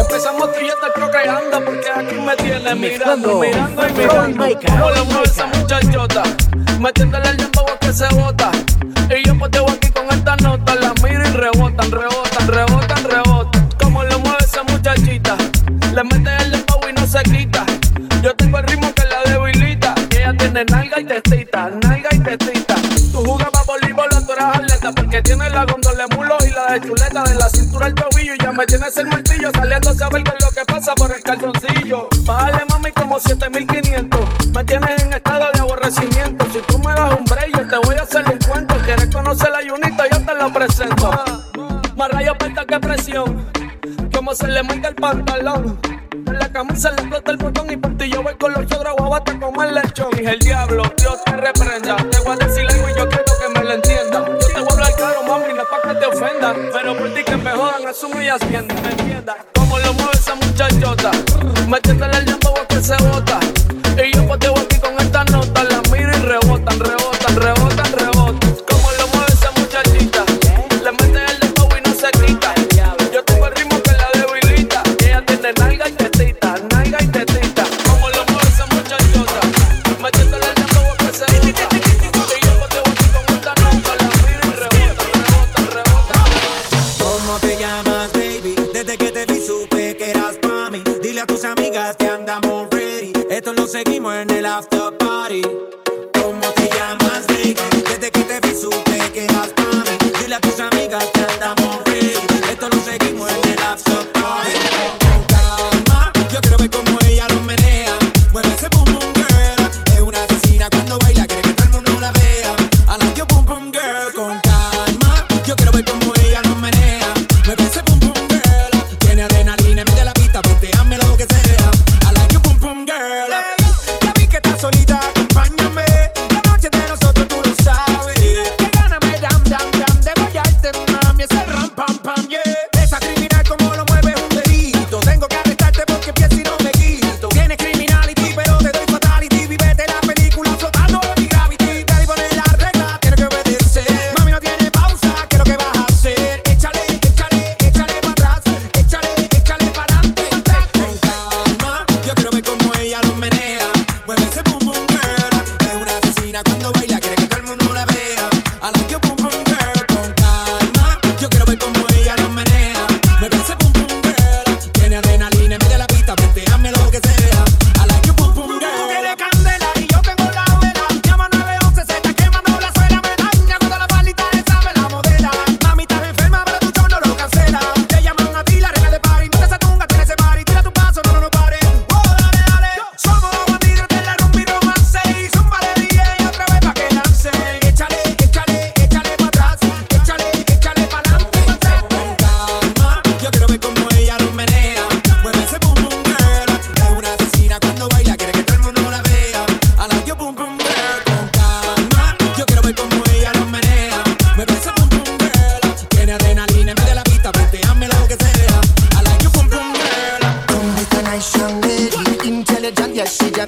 Empezamos 0.00 0.52
tú 0.52 0.60
y 0.60 0.68
yo 0.68 0.74
te 0.74 1.60
Porque 1.64 1.90
aquí 1.90 2.14
me 2.14 2.36
tienes 2.36 2.76
mirando, 2.76 3.40
mirando 3.40 3.88
y 3.88 3.92
mirando. 3.94 4.44
Hola, 4.84 5.02
mueve 5.04 5.24
esa 5.24 5.46
muchachota. 5.46 6.22
Metiéndole 6.78 7.28
el 7.30 7.49
el 29.00 29.06
martillo, 29.06 29.50
saliendo 29.52 29.90
a 29.90 29.94
saber 29.94 30.24
con 30.24 30.34
lo 30.40 30.50
que 30.50 30.64
pasa 30.66 30.94
por 30.94 31.14
el 31.14 31.22
calzoncillo. 31.22 32.08
Bájale 32.24 32.64
mami 32.68 32.92
como 32.92 33.18
7500. 33.18 34.20
Me 34.54 34.64
tienes 34.64 35.02
en 35.02 35.12
estado 35.12 35.46
de 35.52 35.60
aborrecimiento. 35.60 36.46
Si 36.52 36.60
tú 36.60 36.78
me 36.78 36.92
das 36.92 37.18
un 37.18 37.24
break, 37.24 37.56
yo 37.56 37.68
te 37.68 37.86
voy 37.86 37.96
a 37.96 38.02
hacer 38.02 38.24
un 38.28 38.38
cuento. 38.38 38.74
Quieres 38.84 39.06
conocer 39.06 39.50
la 39.50 39.60
Junita, 39.68 40.04
yo 40.10 40.24
te 40.24 40.34
la 40.34 40.52
presento. 40.52 41.10
Más 41.96 42.10
rayos, 42.10 42.36
que 42.68 42.80
presión. 42.80 43.46
Como 44.14 44.34
se 44.34 44.48
le 44.48 44.62
marca 44.62 44.88
el 44.88 44.94
pantalón. 44.94 45.78
En 46.12 46.38
la 46.38 46.52
camisa 46.52 46.90
le 46.92 47.02
metiéndole 61.70 62.18
el 62.18 62.24
dembow 62.24 62.66
que 62.68 62.82
se 62.82 62.96
bota. 62.96 63.39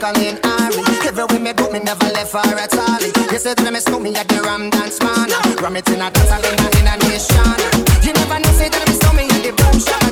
Colleen 0.02 0.36
Harry. 0.42 0.82
Everywhere 1.06 1.38
me 1.38 1.52
go, 1.52 1.70
me 1.70 1.78
never 1.78 2.06
left 2.06 2.32
far 2.32 2.42
at 2.58 2.74
all. 2.74 2.98
You 3.30 3.38
said 3.38 3.60
when 3.60 3.74
me 3.74 3.78
snoop 3.78 4.02
me 4.02 4.12
at 4.16 4.26
the 4.26 4.42
Ram 4.42 4.68
Dance 4.68 4.98
man. 4.98 5.30
Ram 5.62 5.76
it 5.76 5.88
in 5.90 6.00
a 6.02 6.10
dance 6.10 6.28
hall 6.28 6.42
in 6.42 6.58
a, 6.58 6.68
in 6.80 6.88
a 6.90 6.96
nation. 7.06 7.54
You 8.02 8.12
never 8.12 8.40
know 8.40 8.50
say 8.58 8.68
that 8.68 8.82
me 8.88 8.94
snoop 8.98 9.14
me 9.14 9.24
at 9.30 9.42
the 9.46 9.52
boom 9.54 9.78
shot. 9.78 10.11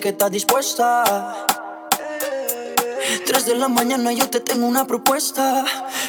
Que 0.00 0.10
está 0.10 0.28
dispuesta. 0.28 1.04
Tres 3.24 3.46
de 3.46 3.54
la 3.54 3.68
mañana 3.68 4.12
yo 4.12 4.28
te 4.28 4.40
tengo 4.40 4.66
una 4.66 4.86
propuesta. 4.86 5.64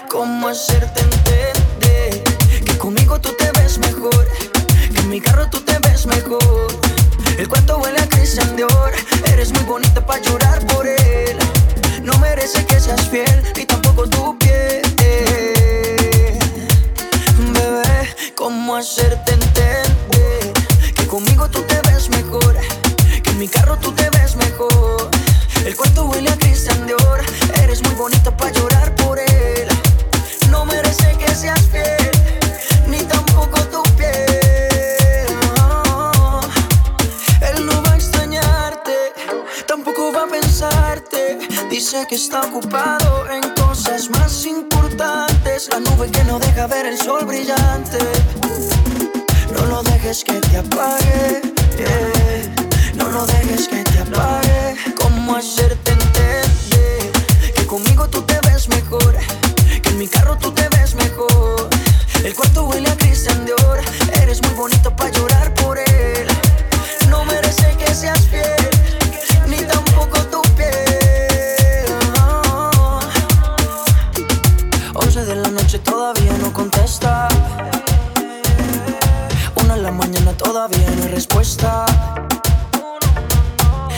¿Cómo 0.09 0.47
hacerte 0.47 0.99
entender 0.99 2.23
que 2.65 2.77
conmigo 2.77 3.19
tú 3.21 3.33
te 3.37 3.49
ves 3.51 3.77
mejor? 3.77 4.27
Que 4.93 4.99
en 4.99 5.09
mi 5.09 5.21
carro 5.21 5.49
tú 5.49 5.61
te 5.61 5.77
ves 5.79 6.05
mejor. 6.05 6.67
El 7.37 7.47
cuarto 7.47 7.77
huele 7.77 7.99
a 7.99 8.09
Christian 8.09 8.55
Dior. 8.55 8.91
Eres 9.25 9.53
muy 9.53 9.63
bonita 9.63 10.05
para 10.05 10.21
llorar 10.21 10.56
carro 23.67 23.79
tú 23.79 23.91
te 23.91 24.09
ves 24.11 24.35
mejor. 24.35 25.09
El 25.65 25.75
cuarto 25.75 26.05
huele 26.05 26.29
a 26.29 26.37
Christian 26.37 26.85
Dior. 26.85 27.21
Eres 27.61 27.83
muy 27.83 27.95
bonita 27.95 28.35
para 28.35 28.51
llorar 28.51 28.95
por 28.95 29.19
él. 29.19 29.67
No 30.49 30.65
merece 30.65 31.17
que 31.17 31.33
seas 31.35 31.61
fiel, 31.71 32.11
ni 32.87 32.99
tampoco 32.99 33.59
tu 33.73 33.83
piel. 33.95 35.27
Él 37.41 37.65
no 37.65 37.83
va 37.83 37.91
a 37.91 37.95
extrañarte, 37.95 38.95
tampoco 39.67 40.13
va 40.13 40.23
a 40.23 40.27
pensarte. 40.27 41.39
Dice 41.69 42.05
que 42.07 42.15
está 42.15 42.41
ocupado 42.41 43.29
en 43.29 43.41
cosas 43.55 44.09
más 44.09 44.45
importantes. 44.45 45.69
La 45.71 45.79
nube 45.79 46.09
que 46.09 46.23
no 46.23 46.39
deja 46.39 46.67
ver 46.67 46.85
el 46.85 46.97
sol 46.97 47.25
brillante. 47.25 47.99
No 49.53 49.65
lo 49.65 49.83
dejes 49.83 50.23
que 50.23 50.33
te 50.33 50.57
apague. 50.57 51.47
No 53.17 53.25
dejes 53.25 53.67
que 53.67 53.83
te 53.83 53.97
apague. 53.97 54.75
¿Cómo 55.01 55.35
hacerte 55.35 55.91
entender 55.91 56.45
que 57.55 57.65
conmigo 57.65 58.07
tú 58.07 58.21
te 58.21 58.39
ves 58.47 58.69
mejor? 58.69 59.15
Que 59.81 59.89
en 59.89 59.97
mi 59.97 60.07
carro 60.07 60.37
tú 60.37 60.51
te 60.51 60.69
ves 60.69 60.93
mejor. 60.93 61.67
El 62.23 62.35
cuarto 62.35 62.65
huele 62.65 62.87
a 62.91 62.95
Christian 62.95 63.43
Dior. 63.43 63.79
Eres 64.21 64.39
muy 64.43 64.53
bonito 64.53 64.95
para 64.95 65.09
llorar 65.09 65.51
por 65.55 65.79
él. 65.79 66.27
No 67.09 67.25
merece 67.25 67.75
que 67.79 67.91
seas 67.95 68.21
fiel, 68.27 68.69
ni 69.47 69.63
tampoco 69.63 70.19
tu 70.33 70.41
piel. 70.55 71.89
No. 72.13 72.99
Once 74.93 75.25
de 75.25 75.35
la 75.37 75.49
noche 75.49 75.79
todavía 75.79 76.33
no 76.33 76.53
contesta. 76.53 77.29
Una 79.55 79.75
de 79.75 79.81
la 79.81 79.91
mañana 79.91 80.33
todavía 80.33 80.87
no 80.91 81.01
hay 81.01 81.09
respuesta. 81.09 81.87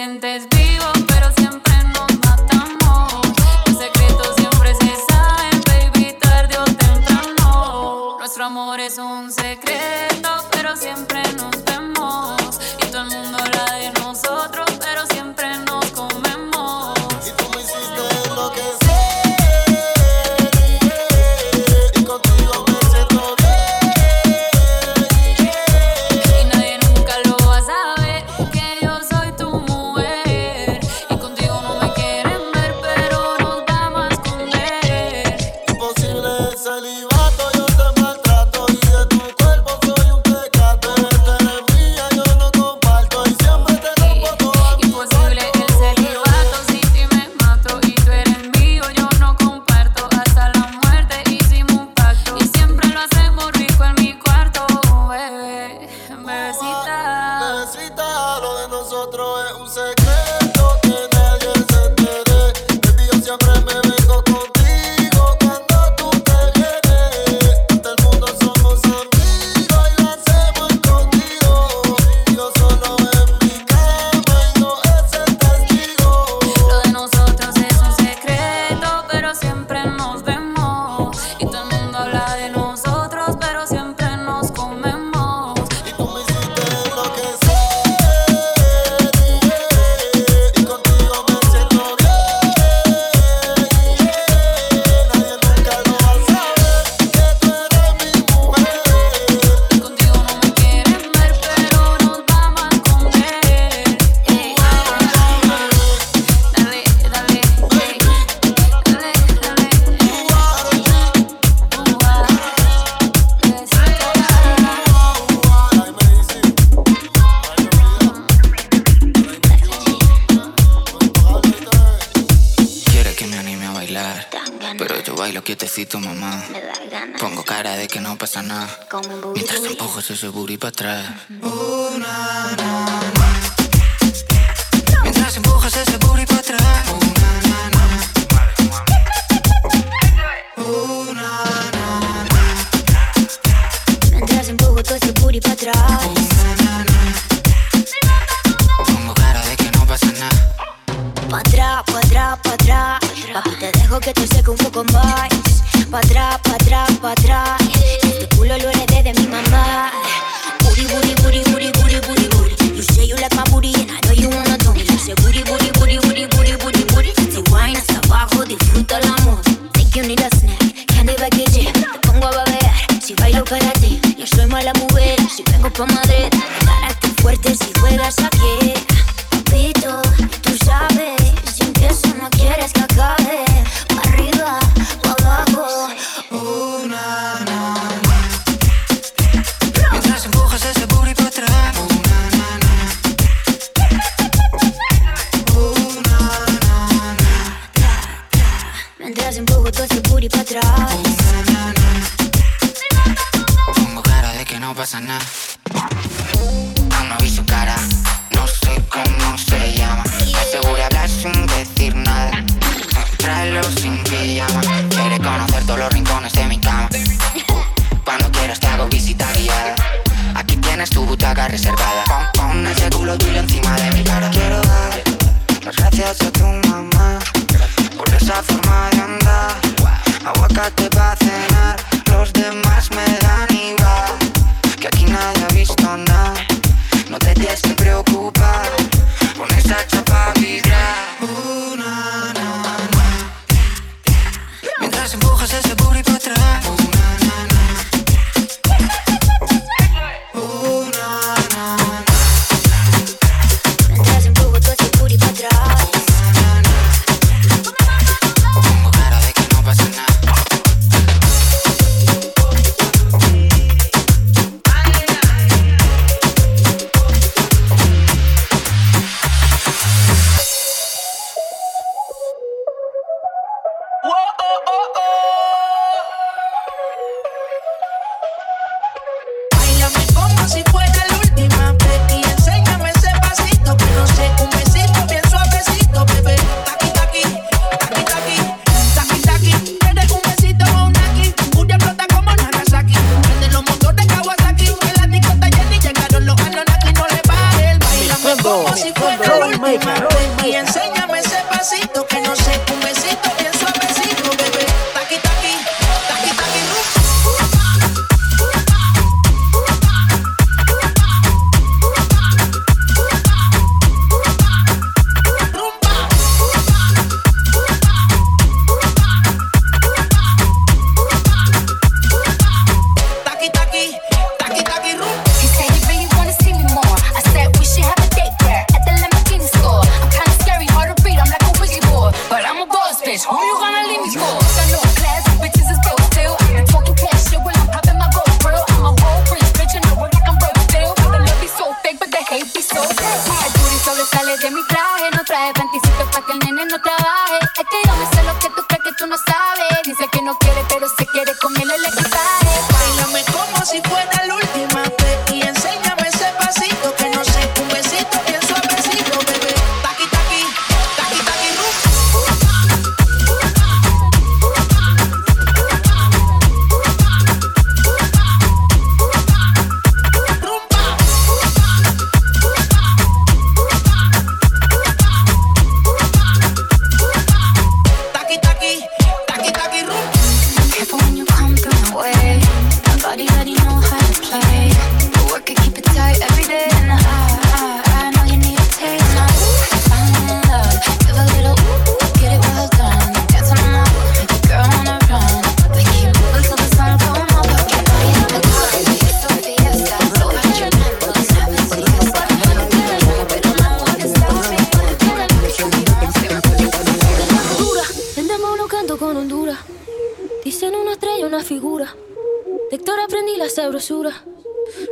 Conmigo 0.00 0.39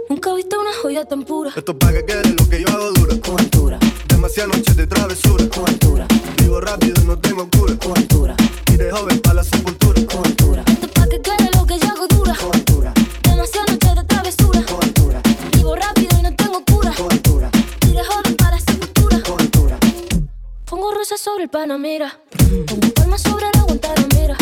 Nunca 0.08 0.34
viste 0.34 0.56
una 0.56 0.70
joya 0.82 1.04
tan 1.04 1.24
pura. 1.24 1.52
Esto 1.54 1.78
para 1.78 1.92
que 1.92 2.04
quede 2.04 2.34
lo 2.38 2.48
que 2.48 2.62
yo 2.62 2.68
hago 2.68 2.92
dura. 2.92 3.14
Con 3.20 3.38
altura. 3.38 3.78
Demasiadas 4.08 4.56
noches 4.56 4.76
de 4.76 4.86
travesura. 4.86 5.44
Con 5.48 5.68
altura. 5.68 6.06
Vivo 6.38 6.60
rápido, 6.60 7.00
y 7.02 7.04
no 7.04 7.18
tengo 7.18 7.48
cura. 7.50 7.74
Con 7.76 7.96
altura. 7.96 8.34
Y 8.72 8.76
de 8.76 8.90
joven 8.90 9.20
para 9.20 9.34
la 9.34 9.44
sepultura. 9.44 10.00
Con 10.06 10.26
altura. 10.26 10.64
Esto 10.66 10.88
para 10.88 11.08
que 11.08 11.20
quede 11.20 11.50
lo 11.54 11.66
que 11.66 11.78
yo 11.78 11.88
hago 11.88 12.06
dura. 12.08 12.34
Con 12.40 12.54
altura. 12.54 12.94
Demasiadas 13.22 13.70
noches 13.72 13.94
de 13.96 14.04
travesura. 14.04 14.62
Con 14.62 14.82
altura. 14.82 15.22
Vivo 15.52 15.76
rápido 15.76 16.18
y 16.18 16.22
no 16.22 16.34
tengo 16.34 16.64
cura. 16.64 16.92
Con 16.96 17.12
altura. 17.12 17.50
Y 17.86 17.92
de 17.92 18.04
joven 18.04 18.36
para 18.36 18.56
la 18.56 18.60
sepultura. 18.60 19.22
Con 19.22 19.40
altura. 19.40 19.78
Pongo 20.64 20.94
rosas 20.94 21.20
sobre 21.20 21.44
el 21.44 21.50
Panamera. 21.50 22.18
Pongo 22.66 22.94
palmas 22.94 23.20
sobre 23.22 23.44
la 23.54 23.62
Guantanamera. 23.62 24.37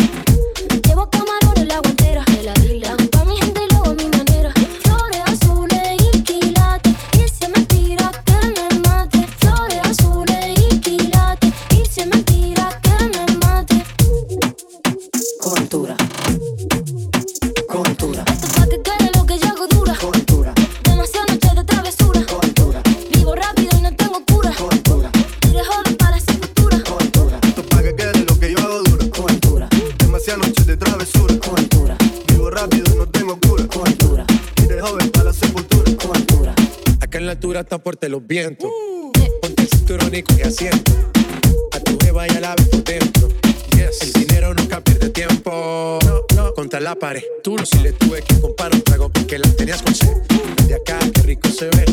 cintura 37.57 37.63
tan 37.63 37.81
fuerte 37.81 38.09
los 38.09 38.25
vientos. 38.25 38.69
Uh. 38.69 39.11
Ponte 39.41 39.63
el 39.63 39.69
cinturón 39.69 40.11
y 40.13 40.41
asiento. 40.41 40.91
A 41.71 41.79
tu 41.79 41.97
jeva 42.03 42.27
ya 42.27 42.39
la 42.39 42.55
ves 42.55 42.83
dentro. 42.83 43.29
Yes. 43.75 44.01
El 44.01 44.13
dinero 44.13 44.53
nunca 44.53 44.81
pierde 44.81 45.09
tiempo. 45.09 45.99
No, 46.05 46.21
no. 46.35 46.53
Contra 46.53 46.79
la 46.79 46.95
pared. 46.95 47.23
Tú 47.43 47.55
no 47.55 47.65
si 47.65 47.79
le 47.79 47.93
tuve 47.93 48.21
que 48.21 48.39
comprar 48.39 48.73
un 48.73 48.81
trago 48.81 49.09
porque 49.09 49.39
la 49.39 49.49
tenías 49.51 49.81
con 49.81 49.95
sed. 49.95 50.15
De 50.67 50.75
acá, 50.75 50.99
qué 51.13 51.21
rico 51.21 51.49
se 51.49 51.65
ve. 51.65 51.85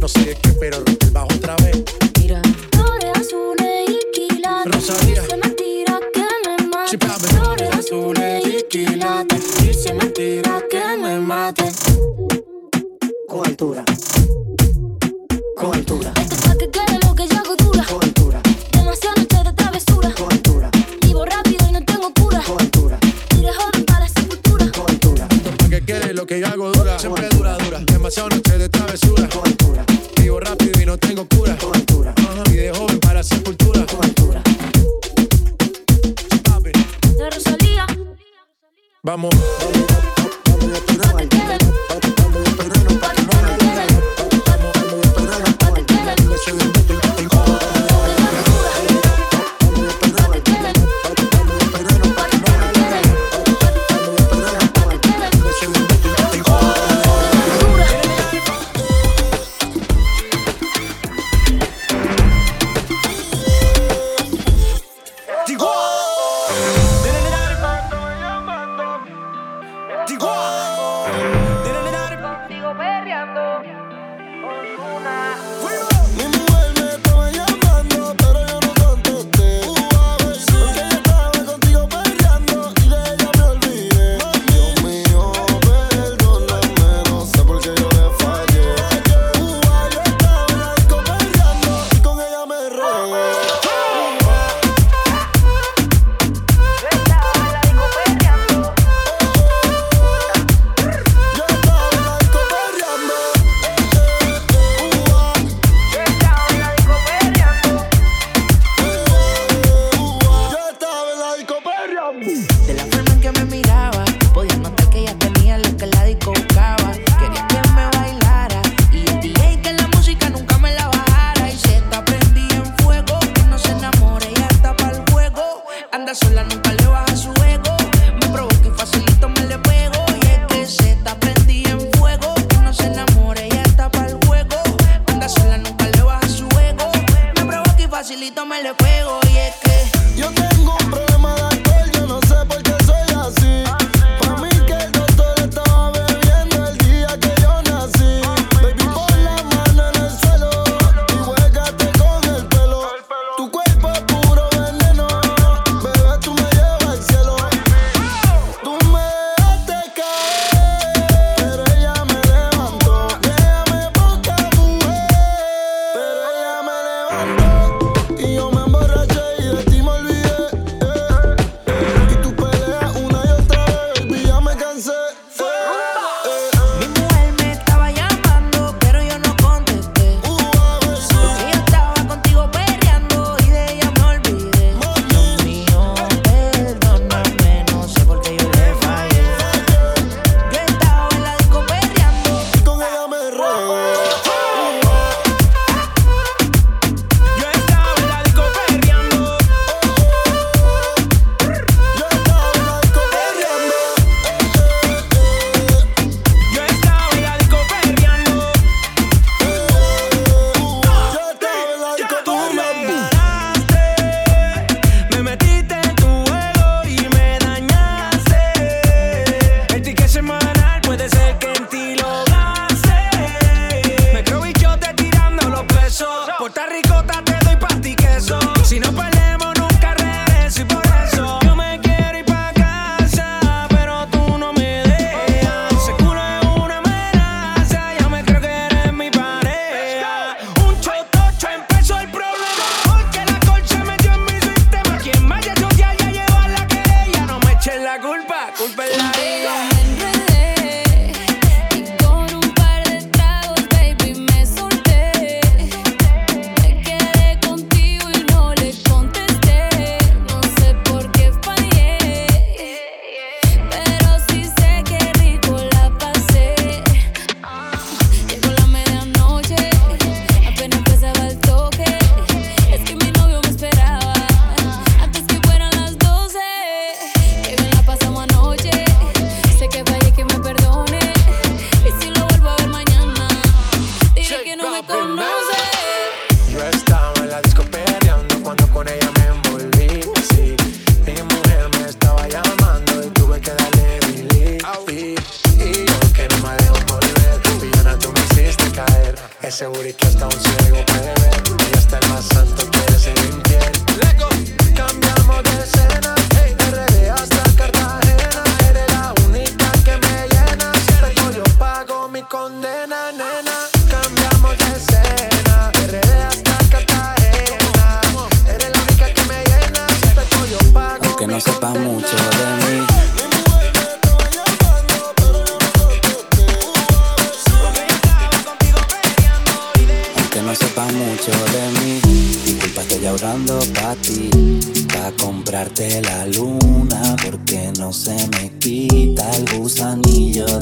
No 0.00 0.08
sé 0.08 0.20
de 0.20 0.34
qué, 0.34 0.52
pero 0.58 0.78
rompe 0.78 1.06
el 1.06 1.12
bajo 1.12 1.28
otra 1.34 1.56
vez. 1.56 1.82
Mira, 2.20 2.42
flores 2.72 3.12
azules 3.14 3.90
y 3.90 3.98
quilates. 4.12 4.72
Rosalía. 4.72 5.22
Dice 5.22 5.36
mentira 5.36 6.00
que 6.12 6.26
me 6.46 6.66
mate. 6.68 6.98
Flores 6.98 7.70
azules 7.72 8.44
y 8.46 8.62
quilates. 8.68 9.58
Dice 9.60 9.94
mentira 9.94 10.62
que 10.70 10.96
me 11.00 11.20
mate. 11.20 11.70
Con 13.28 13.46
altura. 13.46 13.84
Coventura. 15.64 16.12
Este 16.20 16.36
saque 16.36 16.68
que 16.68 16.78
era 16.78 16.98
lo 17.08 17.14
que 17.14 17.26
yo 17.26 17.38
hago 17.38 17.56
dura. 17.56 17.84
Coventura. 17.84 18.38
Demasiado 18.70 19.16
noche 19.16 19.44
de 19.44 19.52
travesura. 19.54 20.14
Vivo 21.00 21.24
rápido 21.24 21.66
y 21.66 21.72
no 21.72 21.82
tengo 21.82 22.12
cura. 22.12 22.42
Coventura. 22.46 22.98
Joven 23.32 23.84
para 23.86 24.00
la 24.00 24.08
sepultura. 24.08 24.70
Coventura. 24.70 25.26
que 25.70 25.80
quieres 25.80 26.14
lo 26.14 26.26
que 26.26 26.38
yo 26.38 26.48
hago 26.48 26.70
dura. 26.70 26.98
Siempre 26.98 27.30
dura, 27.30 27.56
dura. 27.56 27.78
Demasiado 27.78 28.28
noche 28.28 28.58
de 28.58 28.68
travesura. 28.68 29.26
Vivo 30.20 30.38
rápido 30.38 30.82
y 30.82 30.84
no 30.84 30.98
tengo 30.98 31.26
cura. 31.26 31.56
Coventura. 31.56 32.12
De 32.50 32.70
joven 32.70 33.00
para 33.00 33.22
sepultura. 33.22 33.86
Coventura. 33.86 34.42
Rosalía. 37.30 37.86
Vamos. 39.02 39.34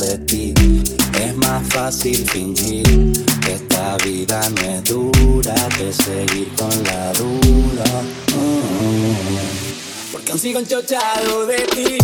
Es 0.03 1.37
más 1.37 1.67
fácil 1.69 2.29
fingir 2.29 3.13
que 3.41 3.55
esta 3.55 3.97
vida 3.99 4.41
no 4.51 4.63
es 4.63 4.85
dura 4.85 5.55
que 5.79 5.93
seguir 5.93 6.49
con 6.57 6.71
la 6.83 7.13
dura. 7.13 8.03
Mm. 8.35 10.11
Porque 10.11 10.33
aún 10.33 10.41
sigo 10.41 10.59
enchochado 10.59 11.47
de 11.47 11.59
ti. 11.59 11.99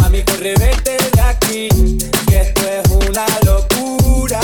Mami, 0.00 0.22
corre, 0.22 0.54
vete 0.54 0.96
de 1.14 1.20
aquí. 1.20 1.68
Que 2.26 2.40
esto 2.40 2.62
es 2.62 3.08
una 3.08 3.26
locura 3.44 4.40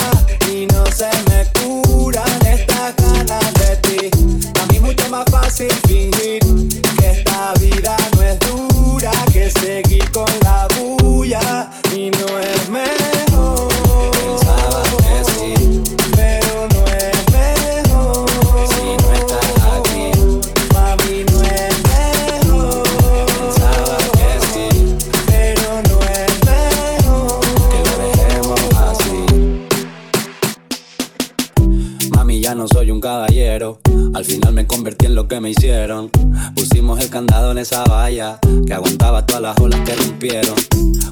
que 38.67 38.75
aguantaba 38.75 39.25
todas 39.25 39.41
las 39.41 39.59
olas 39.61 39.81
que 39.87 39.95
rompieron. 39.95 40.57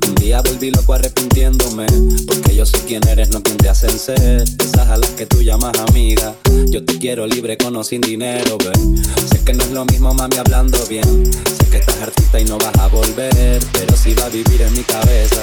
Un 0.09 0.15
día 0.17 0.43
volví 0.43 0.73
loco 0.73 0.95
arrepintiéndome. 0.95 1.87
Porque 2.27 2.57
yo 2.57 2.67
sé 2.67 2.79
quién 2.89 3.07
eres, 3.07 3.31
no 3.31 3.41
quien 3.41 3.57
te 3.57 3.69
hacen 3.69 3.97
ser. 3.97 4.43
Esas 4.43 4.89
a 4.89 4.97
que 5.17 5.25
tú 5.25 5.41
llamas 5.41 5.79
amiga. 5.79 6.35
Yo 6.71 6.85
te 6.85 6.99
quiero 6.99 7.27
libre 7.27 7.57
con 7.57 7.75
o 7.77 7.85
sin 7.85 8.01
dinero, 8.03 8.59
ven. 8.59 8.97
Sé 9.27 9.43
que 9.43 9.55
no 9.55 9.65
es 9.65 9.71
lo 9.71 9.85
mismo, 9.87 10.13
mami, 10.13 10.37
hablando 10.37 10.79
bien. 10.87 11.25
Sé 11.33 11.67
que 11.71 11.79
estás 11.79 12.01
artista 12.03 12.39
y 12.39 12.45
no 12.45 12.59
vas 12.59 12.77
a 12.79 12.89
volver. 12.89 13.59
Pero 13.73 13.97
sí 13.97 14.15
va 14.15 14.27
a 14.27 14.29
vivir 14.29 14.61
en 14.61 14.73
mi 14.75 14.83
cabeza. 14.83 15.41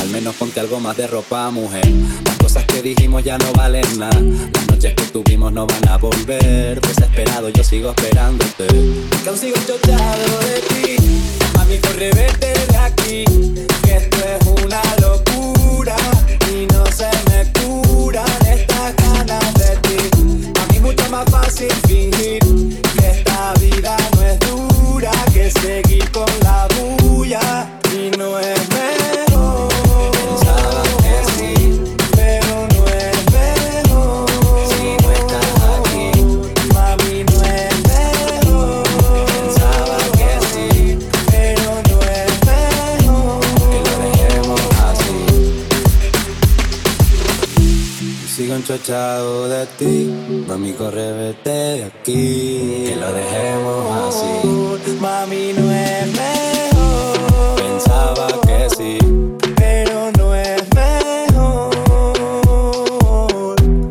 Al 0.00 0.08
menos 0.10 0.36
ponte 0.36 0.60
algo 0.60 0.78
más 0.78 0.96
de 0.96 1.08
ropa, 1.08 1.50
mujer. 1.50 1.88
Las 2.24 2.36
cosas 2.38 2.64
que 2.66 2.80
dijimos 2.80 3.24
ya 3.24 3.38
no 3.38 3.52
valen 3.54 3.98
nada. 3.98 4.20
Las 4.20 4.66
noches 4.68 4.94
que 4.94 5.04
tuvimos 5.06 5.52
no 5.52 5.66
van 5.66 5.88
a 5.88 5.96
volver. 5.96 6.80
Desesperado, 6.80 7.48
yo 7.48 7.64
sigo 7.64 7.90
esperándote. 7.90 8.66
Que 8.66 9.28
aún 9.28 9.38
sigo 9.38 9.56
chochado 9.66 10.38
de 10.40 10.60
ti. 10.68 10.96
Mami, 11.56 11.78
corre, 11.78 12.10
vete 12.12 12.52
de 12.68 12.76
aquí. 12.76 13.24
Que 13.82 13.96
esto 13.96 14.16
es 14.16 14.64
una 14.64 14.82
locura. 15.00 15.96
Y 16.52 16.66
no 16.66 16.86
se 16.86 17.10
me 17.28 17.52
curan 17.52 18.41
fácil 21.52 21.72
fingir 21.86 22.40
que 22.98 23.10
esta 23.10 23.52
vida 23.60 23.96
no 24.16 24.22
es 24.22 24.38
dura 24.40 25.12
que 25.34 25.50
seguir 25.50 26.10
con 26.10 26.24
la 26.42 26.66
bulla 27.00 27.68
y 27.92 28.10
no 28.16 28.38
es 28.38 28.68
mejor. 28.70 29.68
Pensaba 30.12 30.82
que 31.02 31.16
sí, 31.36 31.54
pero 32.16 32.54
no 32.74 32.82
es 32.88 33.16
mejor. 33.32 34.26
Si 34.70 34.84
no 35.02 35.08
estás 35.12 35.52
aquí, 35.76 36.08
mami 36.72 37.16
no 37.24 37.38
es 37.42 37.74
mejor. 37.92 38.84
Pensaba 39.26 39.98
que 40.18 40.30
sí, 40.52 40.68
pero 41.30 41.70
no 41.90 41.96
es 42.00 42.32
mejor. 42.46 43.40
Que 43.70 43.78
lo 43.88 43.94
dejemos 44.06 44.60
así. 44.88 45.18
Sigo 48.34 48.52
enchochado 48.54 49.48
de 49.48 49.66
ti, 49.78 49.96
mami 50.52 50.72
corre 50.74 51.12
vete 51.14 51.50
de 51.50 51.84
aquí, 51.84 52.84
que 52.86 52.96
lo 53.00 53.10
dejemos 53.10 53.80
así. 54.06 54.32
Mami 55.00 55.54
no 55.56 55.72
es 55.72 56.06
mejor, 56.12 57.56
pensaba 57.56 58.26
que 58.46 58.68
sí, 58.76 58.98
pero 59.56 60.12
no 60.18 60.34
es 60.34 60.62
mejor. 60.74 61.74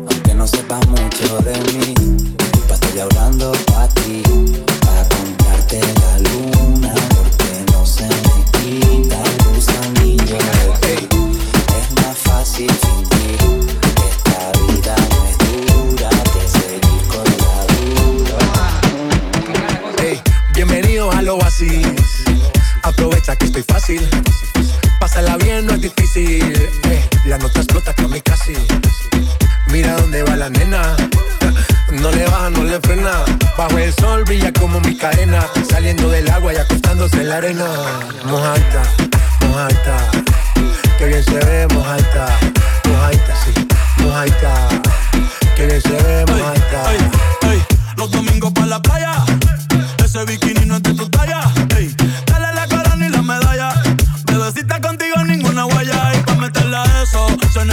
Aunque 0.08 0.34
no 0.36 0.46
sepas 0.46 0.86
mucho 0.86 1.38
de 1.40 1.56
mí, 1.72 1.94
pa' 2.68 2.74
estoy 2.74 3.00
hablando 3.00 3.50
pa' 3.66 3.88
ti, 3.88 4.22
para 4.82 5.02
comprarte 5.08 5.80
la 6.00 6.12
luna, 6.28 6.94
porque 7.16 7.72
no 7.72 7.84
se 7.84 8.04
me 8.04 8.36
quita 8.52 9.18
el 9.20 9.36
gusanillo 9.52 10.38
de 10.38 10.94
ti. 11.08 11.08
Es 11.80 11.86
más 12.00 12.16
fácil 12.18 12.70
fácil. 23.98 24.08
Pásala 25.00 25.36
bien, 25.36 25.66
no 25.66 25.74
es 25.74 25.80
difícil. 25.80 26.70
Ey, 26.84 27.08
la 27.26 27.38
nota 27.38 27.60
explota 27.60 27.94
casi. 28.24 28.54
Mira 29.68 29.96
dónde 29.96 30.22
va 30.22 30.36
la 30.36 30.50
nena. 30.50 30.96
No 31.92 32.10
le 32.10 32.24
baja, 32.24 32.50
no 32.50 32.62
le 32.64 32.80
frena. 32.80 33.24
Bajo 33.56 33.78
el 33.78 33.92
sol 33.94 34.24
brilla 34.24 34.52
como 34.52 34.80
mi 34.80 34.96
cadena. 34.96 35.46
Saliendo 35.68 36.08
del 36.08 36.28
agua 36.30 36.52
y 36.52 36.56
acostándose 36.56 37.20
en 37.20 37.28
la 37.28 37.36
arena. 37.36 37.66
Mojaita, 38.24 38.82
mojaita. 39.48 39.96
Que 40.98 41.06
bien 41.06 41.24
se 41.24 41.38
ve, 41.44 41.66
mojaita. 41.74 42.26
Mojaita, 42.88 43.34
sí, 43.44 43.66
mojaita. 43.98 44.68
Que 45.56 45.66
bien 45.66 45.82
se 45.82 45.90
ve, 45.90 46.24
mojaita. 46.26 46.82
Los 47.96 48.10
domingos 48.10 48.52
para 48.52 48.66
la 48.66 48.82
playa. 48.82 49.24
Ese 50.04 50.24
bikini 50.24 50.66
no 50.66 50.76
es 50.76 50.82
de 50.82 50.94
tu 50.94 51.08
talla. 51.08 51.42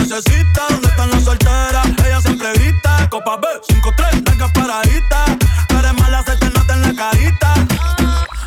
Necesita. 0.09 0.65
¿Dónde 0.69 0.87
están 0.87 1.11
las 1.11 1.23
solteras? 1.23 1.87
Ella 2.05 2.21
siempre 2.21 2.51
grita. 2.53 3.07
Copa 3.09 3.37
B, 3.37 3.47
5-3, 3.67 4.27
largas 4.27 4.51
paraditas. 4.51 5.29
Tú 5.67 5.77
eres 5.77 5.93
mala, 5.93 6.23
se 6.23 6.35
te 6.35 6.49
nota 6.49 6.73
en 6.73 6.81
la 6.81 6.93
carita. 6.95 7.53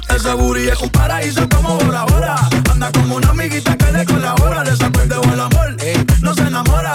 Ese 0.09 0.35
booty 0.35 0.69
es 0.69 0.81
un 0.81 0.91
paraíso 0.91 1.49
como 1.49 1.79
Bora 1.79 2.05
Bora. 2.05 2.37
Anda 2.71 2.91
como 2.93 3.17
una 3.17 3.31
amiguita 3.31 3.77
que 3.77 3.93
le 3.93 4.05
colabora. 4.05 4.65
Le 4.65 4.77
saco 4.77 5.01
el 5.03 5.13
amor, 5.13 5.77
no 6.21 6.35
se 6.35 6.43
enamora. 6.43 6.95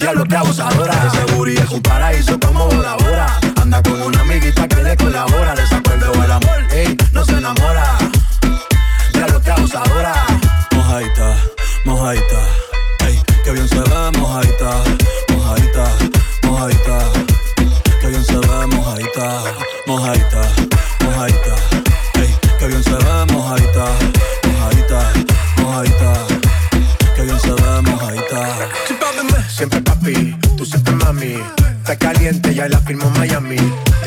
Diablo 0.00 0.24
que 0.24 0.36
abusadora. 0.36 0.94
Ese 1.06 1.34
booty 1.34 1.56
es 1.56 1.70
un 1.70 1.82
paraíso 1.82 2.38
como 2.40 2.47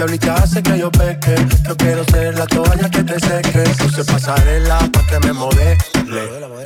Diablita 0.02 0.34
hace 0.34 0.64
que 0.64 0.80
yo 0.80 0.90
peque. 0.90 1.36
Yo 1.64 1.78
quiero 1.78 2.04
ser 2.06 2.36
la 2.36 2.48
toalla 2.48 2.90
que 2.90 3.04
te 3.04 3.20
seque. 3.20 3.62
Puse 3.78 4.04
pasarela 4.04 4.80
pa' 4.92 5.06
que 5.06 5.20
me 5.20 5.32
modele. 5.32 5.78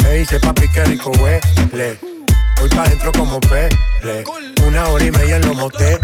Me 0.04 0.10
dice 0.20 0.40
papi 0.40 0.70
que 0.70 0.86
rico 0.86 1.12
huele. 1.20 2.00
Voy 2.58 2.70
pa' 2.70 2.88
dentro 2.88 3.12
como 3.12 3.42
pele. 3.42 4.24
Una 4.66 4.88
hora 4.88 5.04
y 5.04 5.12
media 5.12 5.36
en 5.36 5.48
los 5.48 5.58
moteles. 5.58 6.00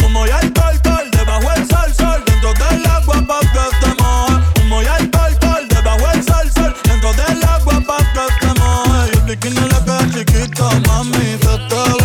Como 0.00 0.26
ya 0.26 0.40
el 0.40 0.54
sol, 0.54 1.10
debajo 1.12 1.52
el 1.54 1.68
sol, 1.68 1.94
sol, 1.94 2.22
dentro 2.24 2.54
del 2.54 2.86
agua 2.86 3.22
pa' 3.28 3.40
que 3.40 3.86
te 3.86 4.02
mojes. 4.02 4.46
Como 4.54 4.82
ya 4.82 4.96
el 4.96 5.10
sol, 5.12 5.68
debajo 5.68 6.10
el 6.14 6.24
sol, 6.24 6.50
sol, 6.54 6.74
dentro 6.82 7.12
del 7.12 7.44
agua 7.44 7.82
pa' 7.86 7.98
que 8.14 8.46
te 8.46 8.58
mojes. 8.58 9.10
Y 9.12 9.18
el 9.18 9.22
bikini 9.26 9.60
le 9.60 9.84
queda 9.84 9.98
chiquito, 10.14 10.70
mami, 10.86 11.36
que 11.36 11.97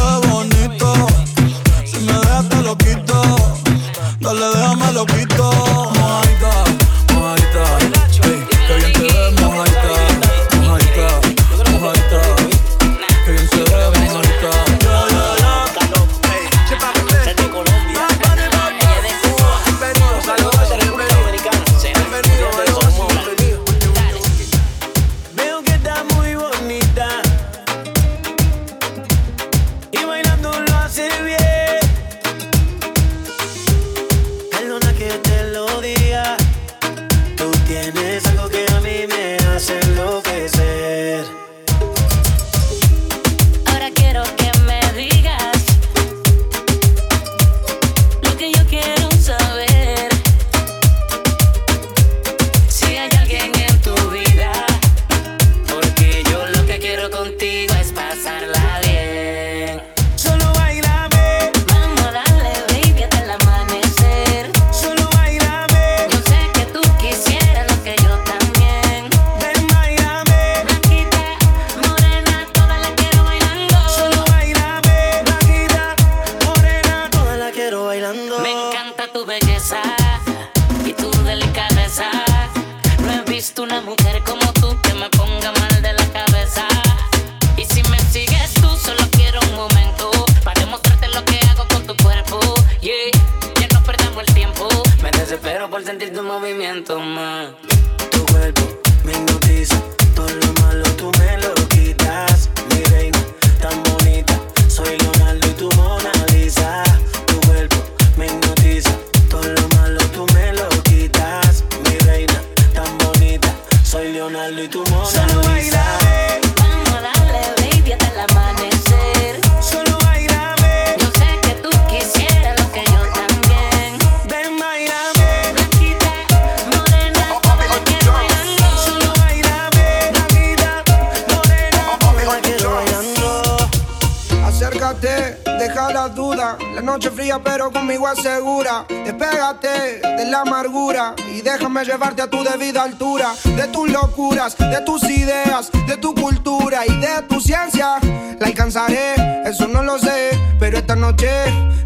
de 145.62 145.98
tu 145.98 146.16
cultura 146.16 146.84
y 146.84 146.98
de 146.98 147.22
tu 147.30 147.40
ciencia. 147.40 148.00
La 148.40 148.48
alcanzaré, 148.48 149.14
eso 149.46 149.68
no 149.68 149.84
lo 149.84 150.00
sé. 150.00 150.32
Pero 150.60 150.80
esta 150.80 150.96
noche 150.96 151.30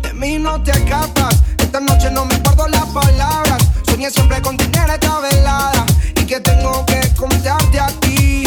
de 0.01 0.13
mí 0.13 0.39
no 0.39 0.63
te 0.63 0.71
escapas. 0.71 1.43
Esta 1.57 1.81
noche 1.81 2.09
no 2.09 2.23
me 2.23 2.35
acuerdo 2.35 2.69
las 2.69 2.85
palabras. 2.85 3.57
Soñé 3.85 4.09
siempre 4.09 4.41
con 4.41 4.55
tener 4.55 4.89
esta 4.89 5.19
velada. 5.19 5.85
Y 6.15 6.25
que 6.25 6.39
tengo 6.39 6.85
que 6.85 7.13
contarte 7.17 7.77
a 7.77 7.87
ti. 7.99 8.45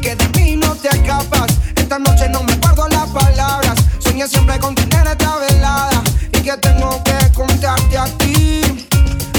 Que 0.00 0.14
de 0.14 0.28
mí 0.38 0.54
no 0.54 0.76
te 0.76 0.86
escapas. 0.86 1.48
Esta 1.74 1.98
noche 1.98 2.28
no 2.28 2.44
me 2.44 2.52
acuerdo 2.52 2.86
las 2.90 3.08
palabras. 3.08 3.74
Soñé 3.98 4.28
siempre 4.28 4.56
con 4.60 4.76
tener 4.76 5.04
esta 5.04 5.36
velada. 5.38 6.00
Y 6.32 6.42
que 6.42 6.56
tengo 6.58 7.02
que 7.02 7.32
contarte 7.32 7.98
a 7.98 8.04
ti. 8.18 8.60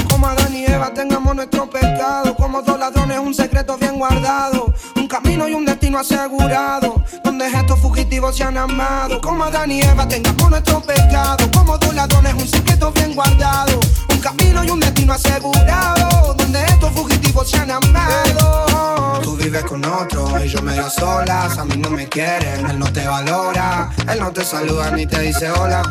Como 0.10 0.28
Adán 0.28 0.54
y 0.54 0.66
Eva 0.66 0.94
tengamos 0.94 1.34
nuestro 1.34 1.70
pecado. 1.70 2.36
Como 2.36 2.62
dos 2.62 2.78
ladrones, 2.78 3.18
un 3.20 3.34
secreto 3.34 3.78
bien 3.78 3.98
guardado. 3.98 4.74
Un 5.12 5.18
camino 5.18 5.50
y 5.50 5.54
un 5.54 5.66
destino 5.66 6.00
asegurado. 6.00 7.04
Donde 7.22 7.46
estos 7.46 7.78
fugitivos 7.80 8.38
se 8.38 8.46
han 8.46 8.58
amado. 8.58 9.20
Como 9.20 9.44
Adán 9.44 9.70
y 9.70 9.82
Eva 9.82 10.08
tengamos 10.08 10.50
nuestro 10.50 10.82
pecado. 10.82 11.52
Como 11.52 11.78
dos 11.78 11.94
ladrones, 11.94 12.34
un 12.34 12.48
secreto 12.48 12.94
bien 12.94 13.14
guardado. 13.14 13.78
Un 14.08 14.20
camino 14.20 14.64
y 14.64 14.70
un 14.70 14.80
destino 14.80 15.12
asegurado. 15.12 16.34
Donde 16.36 16.64
estos 16.64 16.94
fugitivos 16.94 17.52
se 17.52 17.58
han 17.58 17.72
amado. 17.72 19.20
Tú 19.22 19.36
vives 19.36 19.66
con 19.66 19.84
otro 19.84 20.42
y 20.42 20.48
yo 20.48 20.62
medio 20.62 20.90
solas. 20.90 21.58
A 21.58 21.66
mí 21.66 21.76
no 21.76 21.90
me 21.90 22.08
quieren, 22.08 22.70
él 22.70 22.80
no 22.80 22.90
te 22.94 23.06
valora. 23.06 23.90
Él 24.10 24.18
no 24.18 24.32
te 24.32 24.46
saluda 24.46 24.92
ni 24.92 25.06
te 25.06 25.20
dice 25.20 25.52
hola. 25.52 25.82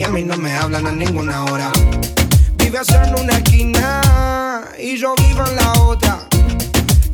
Y 0.00 0.02
a 0.02 0.08
mí 0.08 0.24
no 0.24 0.36
me 0.36 0.52
hablan 0.52 0.88
a 0.88 0.90
ninguna 0.90 1.44
hora. 1.44 1.70
Vives 2.56 2.88
en 2.88 3.14
una 3.20 3.34
esquina 3.34 4.64
y 4.76 4.96
yo 4.96 5.14
vivo 5.14 5.46
en 5.46 5.54
la 5.54 5.72
otra. 5.74 6.18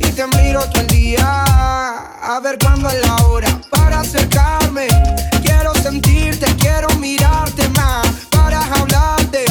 Y 0.00 0.12
te 0.12 0.26
miro 0.38 0.60
todo 0.68 0.82
el 0.82 0.86
día 0.88 1.24
a 1.24 2.40
ver 2.42 2.58
cuándo 2.58 2.88
es 2.88 3.06
la 3.06 3.16
hora 3.26 3.60
para 3.70 4.00
acercarme. 4.00 4.88
Quiero 5.42 5.74
sentirte, 5.74 6.46
quiero 6.56 6.88
mirarte 6.98 7.68
más 7.70 8.06
para 8.30 8.60
hablarte. 8.74 9.44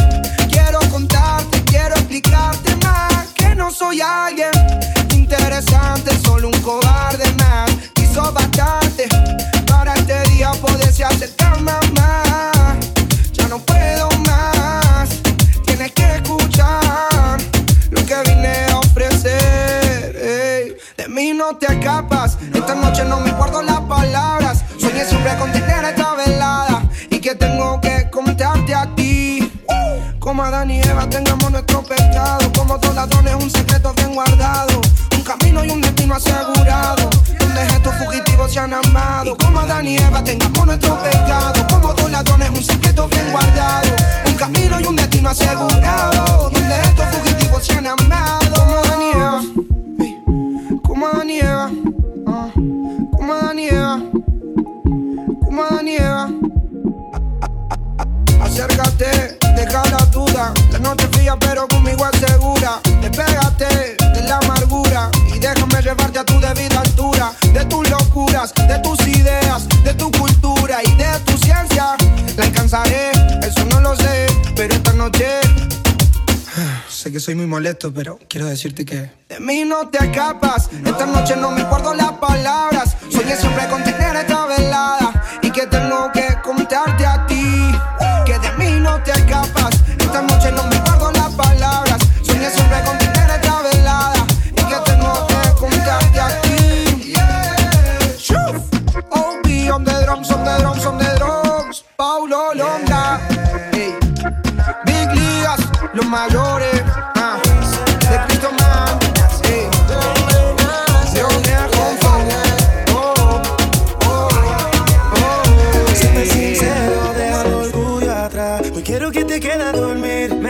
Quiero 0.50 0.80
contarte, 0.92 1.64
quiero 1.66 1.96
explicarte 1.96 2.76
más 2.78 3.28
que 3.34 3.56
no 3.56 3.72
soy 3.72 4.02
alguien 4.02 4.52
interesante, 5.14 6.18
solo 6.24 6.48
un 6.48 6.62
cobarde 6.62 7.32
más. 7.34 7.70
Hizo 8.02 8.32
bastante 8.32 9.08
para 9.68 9.94
este 9.94 10.22
día 10.32 10.52
poderse 10.54 11.04
acercarme 11.04 11.72
más. 11.96 12.78
Ya 13.34 13.48
no 13.48 13.60
puedo 13.60 14.10
más, 14.28 15.10
tienes 15.66 15.92
que 15.94 16.16
escuchar 16.16 17.40
lo 17.92 18.06
que 18.06 18.16
vine. 18.26 18.69
De 21.00 21.08
mí 21.08 21.32
no 21.32 21.56
te 21.56 21.66
escapas, 21.68 22.38
esta 22.54 22.76
noche 22.76 23.06
no 23.06 23.22
me 23.22 23.32
guardo 23.32 23.62
las 23.62 23.80
palabras. 23.80 24.66
Soñé 24.78 25.06
siempre 25.06 25.34
con 25.38 25.50
tener 25.50 25.86
esta 25.86 26.14
velada 26.14 26.84
y 27.10 27.22
que 27.22 27.36
tengo 27.36 27.80
que 27.80 28.10
contarte 28.10 28.76
a 28.76 28.94
ti. 28.96 29.50
Como 30.20 30.44
Adán 30.44 30.70
y 30.72 30.82
Eva 30.82 31.08
tengamos 31.10 31.52
nuestro 31.52 31.84
pecado, 31.84 32.52
como 32.52 32.78
dos 32.78 32.94
ladrones 32.94 33.34
un 33.36 33.50
secreto 33.50 33.94
bien 33.94 34.14
guardado. 34.14 34.82
Un 35.16 35.24
camino 35.24 35.64
y 35.64 35.70
un 35.70 35.80
destino 35.80 36.16
asegurado, 36.16 37.10
donde 37.40 37.62
estos 37.62 37.96
fugitivos 37.96 38.52
se 38.52 38.60
han 38.60 38.74
amado. 38.74 39.38
Como 39.38 39.58
Adán 39.62 39.88
y 39.88 39.96
Eva 39.96 40.22
tengamos 40.22 40.66
nuestro 40.66 41.02
pecado, 41.02 41.66
como 41.70 41.94
dos 41.94 42.12
ladrones 42.12 42.50
un 42.50 42.62
secreto 42.62 43.08
bien 43.08 43.32
guardado. 43.32 43.88
Un 44.26 44.34
camino 44.34 44.82
y 44.82 44.84
un 44.84 44.98
destino 44.98 45.30
asegurado, 45.30 46.50
donde 46.50 46.82
estos 46.82 47.06
fugitivos 47.06 47.66
se 47.66 47.72
han 47.72 47.88
amado. 47.88 48.54
Como 48.54 48.76
Adán 48.80 49.02
y 49.02 49.12
Eva, 49.12 49.42
como 51.00 51.24
y 51.24 51.40
Eva, 51.40 51.72
ah, 52.28 52.50
como 52.54 53.34
Eva, 53.58 54.00
como 55.46 55.64
Eva. 55.88 56.30
Acércate, 58.44 59.38
deja 59.56 59.84
la 59.92 60.06
duda. 60.12 60.54
La 60.74 60.80
noche 60.80 61.08
fría, 61.12 61.38
pero 61.40 61.68
conmigo 61.70 62.06
es 62.12 62.20
segura. 62.20 62.82
Despégate 63.02 63.96
de 64.14 64.22
la 64.28 64.40
amargura 64.40 65.10
y 65.34 65.40
déjame 65.40 65.82
llevarte 65.82 66.20
a 66.20 66.26
tu 66.26 66.38
debida 66.40 66.82
altura. 66.82 67.32
De 67.54 67.64
tus 67.66 67.90
locuras, 67.90 68.54
de 68.56 68.80
tus 68.80 69.00
ideas, 69.08 69.70
de 69.84 69.89
Que 77.12 77.20
soy 77.20 77.34
muy 77.34 77.48
molesto, 77.48 77.92
pero 77.92 78.20
quiero 78.28 78.46
decirte 78.46 78.86
que 78.86 79.10
de 79.30 79.40
mí 79.40 79.64
no 79.66 79.88
te 79.90 79.98
escapas. 79.98 80.70
Esta 80.86 81.08
noche 81.08 81.36
no 81.36 81.50
me 81.50 81.64
guardo 81.64 81.96
las 81.96 82.12
palabras. 82.14 82.96
Soñé 83.10 83.36
siempre 83.36 83.68
con 83.68 83.84
tener 83.84 84.16
esta 84.16 84.46
velada 84.46 85.40
y 85.42 85.50
que 85.50 85.66
tengo 85.66 86.12
que 86.12 86.28
contarte 86.44 87.08
a 87.08 87.26
ti. 87.26 87.72
Que 88.28 88.38
de 88.38 88.52
mí 88.60 88.80
no 88.80 89.02
te 89.02 89.12
escapas. 89.12 89.72
Esta 89.98 90.22
noche 90.22 90.52
no 90.52 90.64
me 90.68 90.80
guardo 90.82 91.12
las 91.14 91.34
palabras. 91.34 91.98
Soñé 92.22 92.52
siempre 92.52 92.80
con 92.86 92.96
tener 93.00 93.30
esta 93.32 93.62
velada 93.64 94.26
y 94.52 94.62
que 94.62 94.76
tengo 94.86 95.28
que 95.28 95.60
contarte 95.60 96.20
a 96.20 96.42
ti. 96.42 96.50
On 99.72 99.84
the 99.84 100.04
drums, 100.04 100.32
on 100.32 100.44
the 100.44 100.58
drums, 100.60 100.86
on 100.86 100.98
the 100.98 101.16
drums. 101.18 101.84
Paulo 101.98 102.54
Londra. 102.54 103.20
Ey. 103.74 103.96
Big 104.86 105.10
Ligas, 105.14 105.62
los 105.94 106.06
mayores. 106.08 106.69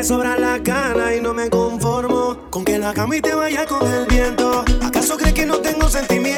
Sobra 0.10 0.40
la 0.40 0.58
gana 0.58 1.14
y 1.14 1.22
no 1.22 1.36
me 1.36 1.52
conformo 1.52 2.50
con 2.50 2.66
que 2.66 2.80
la 2.80 2.96
cama 2.96 3.14
te 3.22 3.36
vaya 3.36 3.68
con 3.68 3.86
el 3.86 4.08
viento. 4.08 4.66
¿Acaso 4.82 5.16
crees 5.18 5.36
que 5.36 5.46
no 5.46 5.60
tengo 5.60 5.88
sentimiento? 5.88 6.29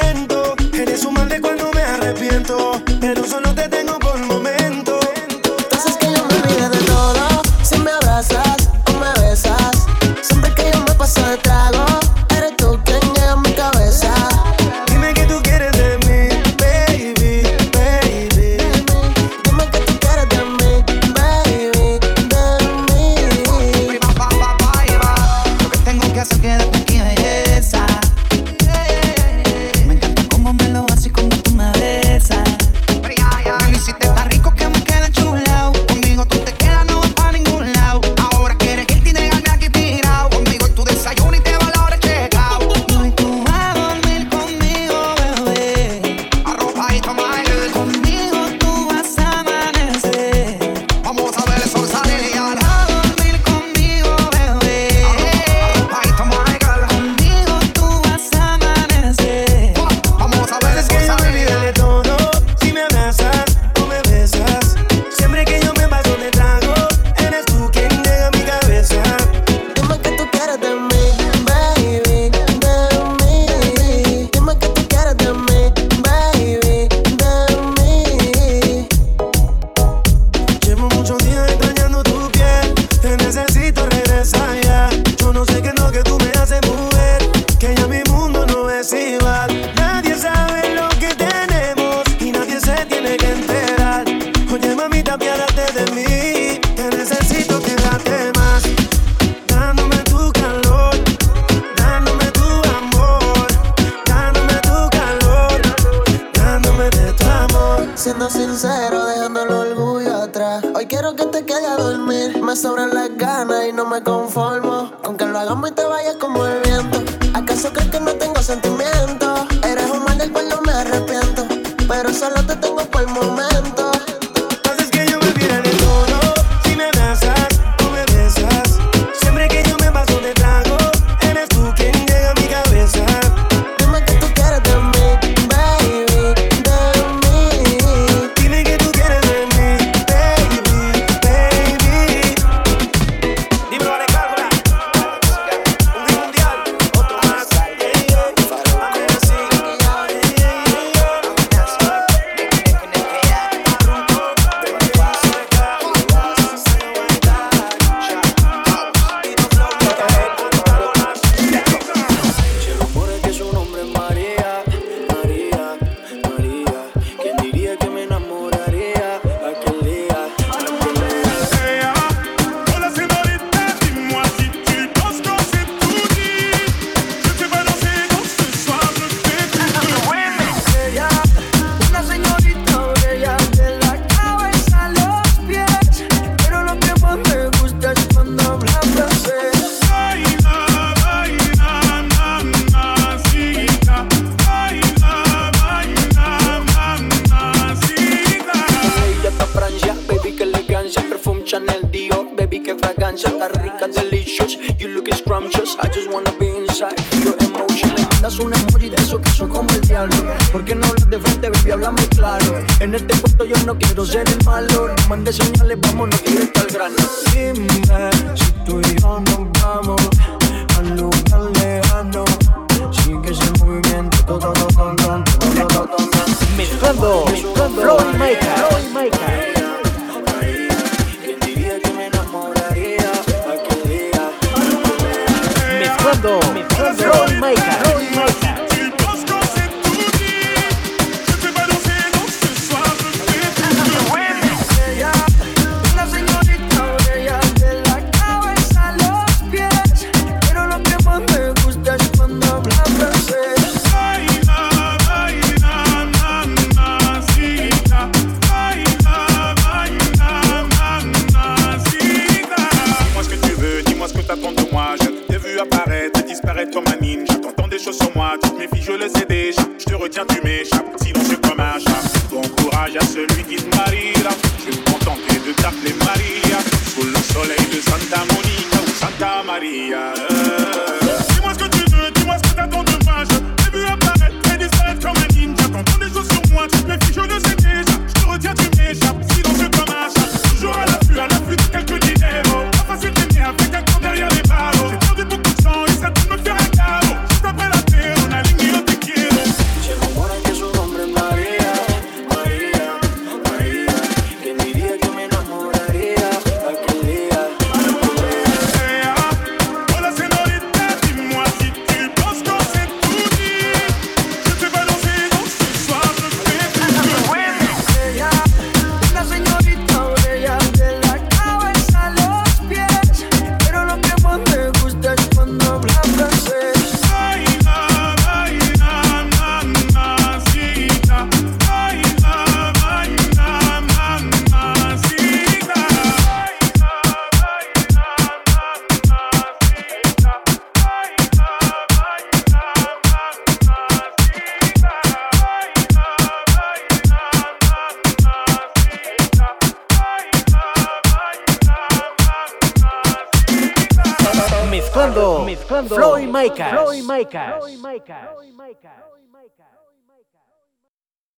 regresa 83.86 84.61